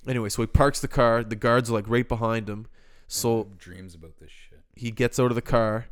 [0.08, 1.22] Anyway, so he parks the car.
[1.22, 2.66] The guards are like right behind him.
[3.06, 4.58] So dreams about this shit.
[4.74, 5.86] he gets out of the car.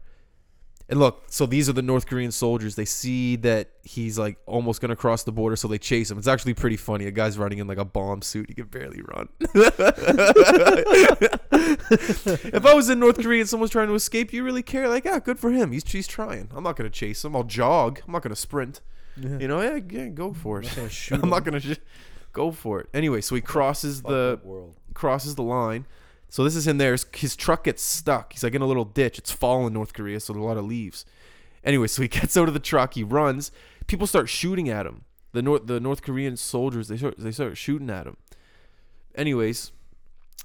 [0.91, 2.75] And look, so these are the North Korean soldiers.
[2.75, 6.19] They see that he's like almost gonna cross the border, so they chase him.
[6.19, 7.07] It's actually pretty funny.
[7.07, 8.47] A guy's running in like a bomb suit.
[8.49, 9.29] He can barely run.
[12.53, 14.89] if I was in North Korea and someone's trying to escape, you really care?
[14.89, 15.71] Like, ah, good for him.
[15.71, 16.51] He's he's trying.
[16.55, 17.37] I'm not gonna chase him.
[17.37, 18.01] I'll jog.
[18.05, 18.81] I'm not gonna sprint.
[19.17, 19.39] Yeah.
[19.39, 20.65] You know, yeah, yeah go for it.
[20.65, 21.79] not gonna I'm not gonna sh-
[22.33, 22.89] go for it.
[22.93, 24.75] Anyway, so he crosses the world.
[24.95, 25.87] crosses the line.
[26.31, 26.97] So this is in there.
[27.15, 28.33] His, truck gets stuck.
[28.33, 29.19] He's like in a little ditch.
[29.19, 31.05] It's fall in North Korea, so there's a lot of leaves.
[31.65, 33.51] Anyway, so he gets out of the truck, he runs.
[33.89, 35.05] People start shooting at him.
[35.33, 38.17] The North the North Korean soldiers they start they start shooting at him.
[39.15, 39.71] Anyways,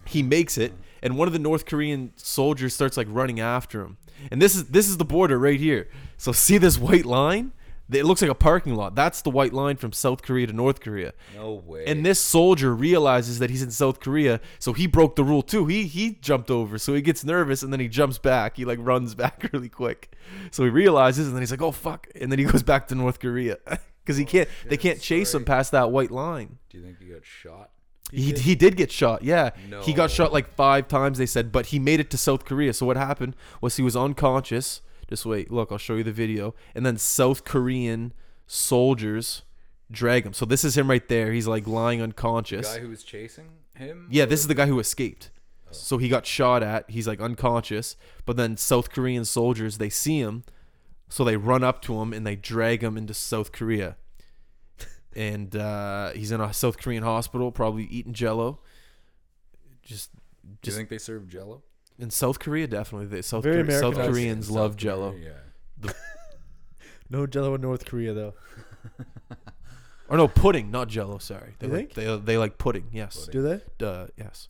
[0.06, 3.98] he makes it, and one of the North Korean soldiers starts like running after him.
[4.32, 5.88] And this is this is the border right here.
[6.18, 7.52] So see this white line?
[7.92, 8.96] It looks like a parking lot.
[8.96, 11.14] That's the white line from South Korea to North Korea.
[11.36, 11.86] No way.
[11.86, 15.68] And this soldier realizes that he's in South Korea, so he broke the rule too.
[15.68, 18.58] He he jumped over, so he gets nervous and then he jumps back.
[18.58, 20.12] He like runs back really quick.
[20.52, 22.96] So he realizes and then he's like, "Oh fuck!" And then he goes back to
[22.96, 23.58] North Korea
[24.04, 24.50] because he oh, can't.
[24.64, 26.58] They shit, can't chase him past that white line.
[26.70, 27.70] Do you think he got shot?
[28.12, 29.24] He, he did get shot.
[29.24, 29.50] Yeah,
[29.82, 31.18] he got shot like five times.
[31.18, 32.72] They said, but he made it to South Korea.
[32.74, 34.82] So what happened was he was unconscious.
[35.10, 36.56] Just wait, look, I'll show you the video.
[36.74, 38.14] And then South Korean
[38.48, 39.44] soldiers
[39.92, 40.34] drag him.
[40.34, 41.32] So this is him right there.
[41.32, 42.68] He's like lying unconscious.
[42.70, 44.08] The guy who was chasing him?
[44.10, 45.30] Yeah, this is the guy who escaped.
[45.72, 46.90] So he got shot at.
[46.90, 47.98] He's like unconscious.
[48.26, 50.44] But then South Korean soldiers, they see him.
[51.10, 53.98] So they run up to him and they drag him into South Korea.
[55.18, 58.60] And uh, he's in a South Korean hospital, probably eating jello.
[59.82, 60.10] Just,
[60.62, 61.64] Do you think they serve Jello?
[62.00, 63.08] In South Korea, definitely.
[63.08, 64.12] They, South, Very Kore- South Americanized.
[64.12, 65.16] Koreans South love Korea, jello.
[65.16, 65.92] Yeah.
[67.10, 68.34] No Jello in North Korea though.
[70.08, 71.56] Or no, pudding, not jello, sorry.
[71.58, 73.28] They You like, they, they like pudding, yes.
[73.32, 73.86] Do they?
[73.86, 74.50] Uh, yes.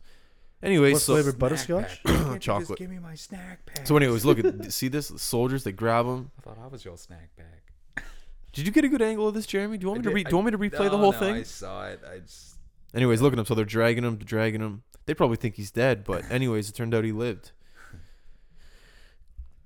[0.62, 1.14] Anyway, What so.
[1.14, 1.32] flavor?
[1.32, 2.02] Butterscotch.
[2.40, 2.78] Chocolate.
[2.78, 3.86] give me my snack pack.
[3.86, 5.64] So, anyways, look at see this the soldiers.
[5.64, 6.30] They grab them.
[6.38, 8.04] I thought I was your snack pack.
[8.52, 9.78] Did you get a good angle of this, Jeremy?
[9.78, 10.90] Do you want me to I re- did- do you want me to I- replay
[10.90, 11.34] the whole no, thing?
[11.36, 12.00] I saw it.
[12.06, 12.56] I just
[12.94, 13.46] Anyways, look at them.
[13.46, 14.82] So they're dragging them, dragging him.
[15.06, 17.52] They probably think he's dead, but anyways, it turned out he lived.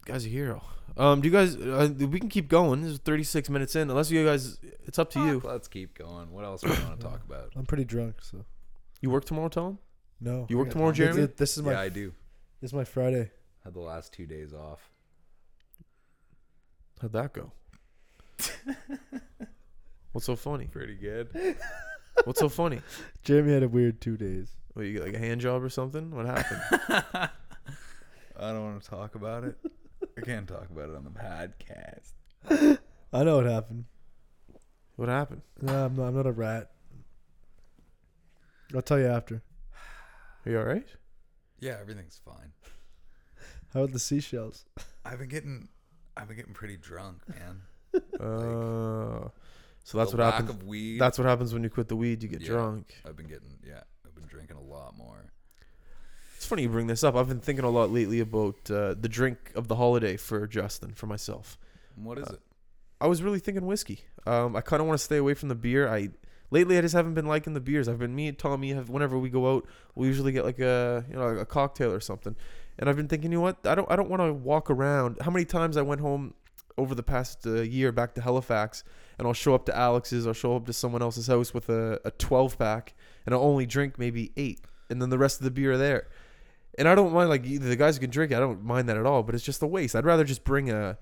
[0.04, 0.62] Guy's a hero.
[0.96, 1.56] Um, do you guys?
[1.56, 2.82] Uh, we can keep going.
[2.82, 3.88] This is 36 minutes in.
[3.90, 5.40] Unless you guys, it's up to you.
[5.44, 6.30] Let's keep going.
[6.30, 7.52] What else do we want to talk about?
[7.56, 8.44] I'm pretty drunk, so
[9.00, 9.78] You work tomorrow, Tom?
[10.20, 10.46] no.
[10.50, 11.28] You work I- tomorrow, this- Jeremy?
[11.36, 12.12] This is my yeah, I do.
[12.60, 13.30] this is my Friday.
[13.64, 14.90] I had the last two days off.
[17.00, 17.52] How'd that go?
[20.12, 20.66] What's so funny?
[20.66, 21.56] Pretty good.
[22.24, 22.80] What's so funny?
[23.22, 24.50] Jeremy had a weird two days.
[24.74, 26.10] What, you get like a hand job or something?
[26.10, 26.60] What happened?
[28.38, 29.56] I don't want to talk about it.
[30.16, 32.78] I can't talk about it on the podcast.
[33.12, 33.84] I know what happened.
[34.96, 35.42] What happened?
[35.60, 36.70] No, I'm not, I'm not a rat.
[38.74, 39.42] I'll tell you after.
[40.46, 40.86] Are you all right?
[41.58, 42.52] Yeah, everything's fine.
[43.74, 44.64] How about the seashells?
[45.04, 45.68] I've been getting,
[46.16, 47.62] I've been getting pretty drunk, man.
[48.20, 49.28] Uh,
[49.84, 50.50] so that's The what lack happens.
[50.50, 50.98] Of weed.
[51.00, 52.22] That's what happens when you quit the weed.
[52.22, 52.48] You get Yeah.
[52.48, 52.94] drunk.
[53.06, 53.58] I've been getting.
[53.66, 53.89] Yeah, I've been
[54.30, 55.32] drinking a lot more.
[56.36, 57.16] It's funny you bring this up.
[57.16, 60.94] I've been thinking a lot lately about uh, the drink of the holiday for Justin,
[60.94, 61.58] for myself.
[61.96, 62.40] What is Uh, it?
[63.02, 64.04] I was really thinking whiskey.
[64.26, 65.88] Um, I kind of want to stay away from the beer.
[65.88, 66.10] I
[66.50, 67.88] lately I just haven't been liking the beers.
[67.88, 71.04] I've been me and Tommy have whenever we go out, we usually get like a
[71.08, 72.36] you know a cocktail or something.
[72.78, 73.66] And I've been thinking, you know what?
[73.66, 75.18] I don't I don't want to walk around.
[75.22, 76.34] How many times I went home
[76.78, 78.84] over the past uh, year back to Halifax,
[79.18, 82.00] and I'll show up to Alex's, I'll show up to someone else's house with a,
[82.06, 82.94] a 12 pack,
[83.26, 86.08] and I'll only drink maybe eight, and then the rest of the beer are there.
[86.78, 88.36] And I don't mind like the guys who can drink it.
[88.36, 89.22] I don't mind that at all.
[89.22, 89.94] But it's just a waste.
[89.96, 90.96] I'd rather just bring a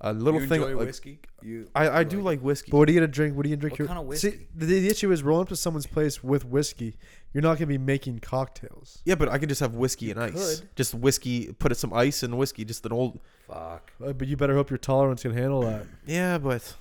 [0.00, 0.60] a little you thing.
[0.62, 1.20] enjoy like- whiskey?
[1.40, 1.68] You?
[1.74, 2.70] I, I do like whiskey.
[2.70, 3.36] But what are you gonna drink?
[3.36, 3.72] What are you gonna drink?
[3.74, 4.30] What your, kind of whiskey?
[4.30, 6.96] See, the, the issue is rolling up to someone's place with whiskey.
[7.32, 9.00] You're not gonna be making cocktails.
[9.04, 10.60] Yeah, but I can just have whiskey and ice.
[10.60, 10.68] could.
[10.74, 12.64] Just whiskey, put some ice and whiskey.
[12.64, 13.20] Just an old.
[13.46, 13.92] Fuck.
[14.04, 15.84] Uh, but you better hope your tolerance can handle that.
[16.06, 16.74] Yeah, but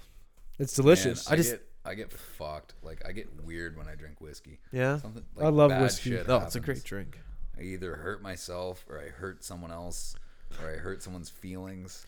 [0.59, 1.29] It's delicious.
[1.29, 2.73] Man, I I, just- get I get fucked.
[2.83, 4.59] Like I get weird when I drink whiskey.
[4.71, 4.99] yeah.
[4.99, 5.23] Something.
[5.41, 6.11] I love bad whiskey.
[6.11, 7.19] Shit No, it's a great drink.
[7.57, 10.15] I either hurt myself or I hurt someone else
[10.61, 12.05] or I hurt someone's feelings.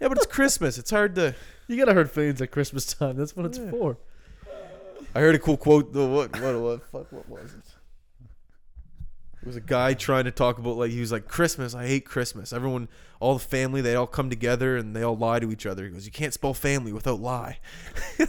[0.00, 0.78] Yeah, but it's Christmas.
[0.78, 1.34] It's hard to.
[1.68, 3.16] you gotta hurt feelings at Christmas time.
[3.16, 3.70] That's what it's Yeah.
[3.70, 3.98] for.
[5.14, 5.92] I heard a cool quote.
[5.92, 6.40] The what?
[6.40, 6.60] What?
[6.60, 6.82] What?
[6.90, 7.12] Fuck.
[7.12, 7.69] What was it?
[9.42, 11.74] It was a guy trying to talk about like he was like Christmas.
[11.74, 12.52] I hate Christmas.
[12.52, 12.88] Everyone,
[13.20, 15.84] all the family, they all come together and they all lie to each other.
[15.84, 17.58] He goes, you can't spell family without lie.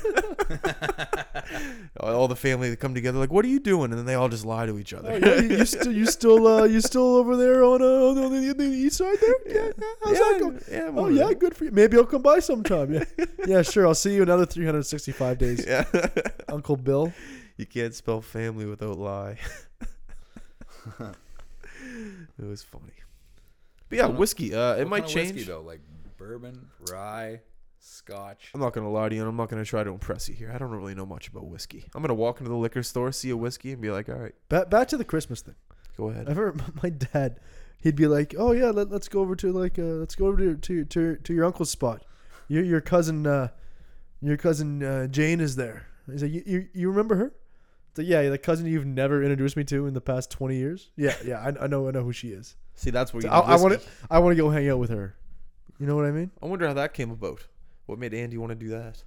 [1.99, 3.91] all the family they come together like, what are you doing?
[3.91, 5.11] And then they all just lie to each other.
[5.11, 8.15] Oh, yeah, you, you still, you still, uh, you still over there on, uh, on
[8.15, 9.35] the, the east side there?
[9.47, 9.71] Yeah.
[9.77, 9.87] yeah.
[10.03, 10.61] How's that going?
[10.71, 11.35] yeah, I'm Oh yeah, there.
[11.35, 11.71] good for you.
[11.71, 12.93] Maybe I'll come by sometime.
[12.93, 13.03] Yeah,
[13.45, 13.85] yeah, sure.
[13.85, 15.83] I'll see you another 365 days, Yeah.
[16.47, 17.11] Uncle Bill.
[17.57, 19.37] You can't spell family without lie.
[22.39, 22.93] it was funny.
[23.89, 24.53] But yeah, What kind of- whiskey.
[24.55, 25.33] Uh, it What might kind of change.
[25.33, 25.81] Whiskey, though, like
[26.17, 27.41] bourbon, rye,
[27.79, 28.51] scotch.
[28.53, 30.51] I'm not gonna lie to you, and I'm not gonna try to impress you here.
[30.53, 31.85] I don't really know much about whiskey.
[31.95, 34.35] I'm gonna walk into the liquor store, see a whiskey, and be like, "All right,
[34.49, 35.55] Back, back to the Christmas thing.
[35.97, 37.39] go I ahead." remember my dad.
[37.79, 40.37] He'd be like, "Oh yeah, let, let's go over to like uh, let's go over
[40.37, 42.05] to to to, to your uncle's spot.
[42.47, 43.47] Your your cousin uh,
[44.21, 47.33] your cousin uh, Jane is there." He's like, you, "You you remember her?"
[47.91, 50.89] It's like, "Yeah, the cousin you've never introduced me to in the past 20 years."
[50.95, 52.55] Yeah, yeah, I, I know I know who she is.
[52.75, 53.29] See, that's where you.
[53.29, 53.87] I, I want to.
[54.09, 55.15] I want to go hang out with her.
[55.77, 56.31] You know what I mean?
[56.41, 57.47] I wonder how that came about.
[57.87, 59.03] What made Andy want to do that?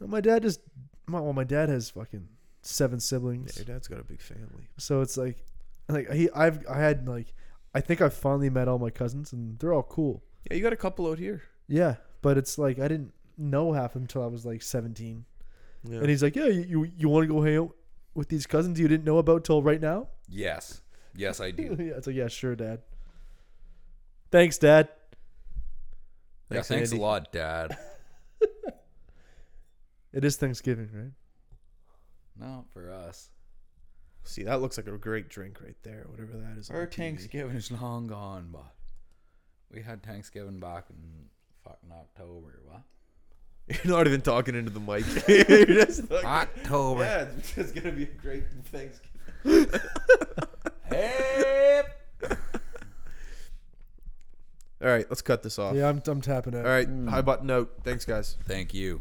[0.00, 0.60] My dad just
[1.06, 2.28] my well, my dad has fucking
[2.62, 4.68] seven Yeah, siblings, your dad's got a big family.
[4.78, 5.44] so it's like,
[5.88, 7.34] like he I've I had like
[7.74, 10.22] I think I finally met all my cousins and they're all cool.
[10.50, 11.42] Yeah, you got a couple out here.
[11.68, 15.24] Yeah, but it's like I didn't know half of them until I was like seventeen.
[15.86, 15.98] Yeah.
[15.98, 17.76] And he's like, "Yeah, you you, you want to go hang out
[18.14, 20.82] with these cousins you didn't know about till right now?" Yes.
[21.16, 21.62] Yes, I do.
[21.78, 22.82] yeah, it's like, "Yeah, sure, Dad."
[24.30, 24.88] Thanks, Dad.
[26.50, 27.76] yeah, Thanks, thanks a lot, Dad.
[30.14, 31.12] It is Thanksgiving, right?
[32.38, 33.30] No, for us.
[34.22, 36.06] See, that looks like a great drink right there.
[36.08, 36.70] Whatever that is.
[36.70, 38.72] Our Thanksgiving is long gone, but
[39.72, 41.26] we had Thanksgiving back in
[41.64, 42.82] fucking October, what?
[43.84, 45.04] You're not even talking into the mic.
[45.48, 47.02] You're just like, October.
[47.02, 49.70] yeah, it's, it's gonna be a great Thanksgiving.
[50.86, 51.82] Hey.
[54.82, 55.74] All right, let's cut this off.
[55.74, 56.66] Yeah, I'm I'm tapping out.
[56.66, 57.08] All right, mm.
[57.08, 57.72] high button note.
[57.82, 58.36] Thanks, guys.
[58.44, 59.00] Thank you.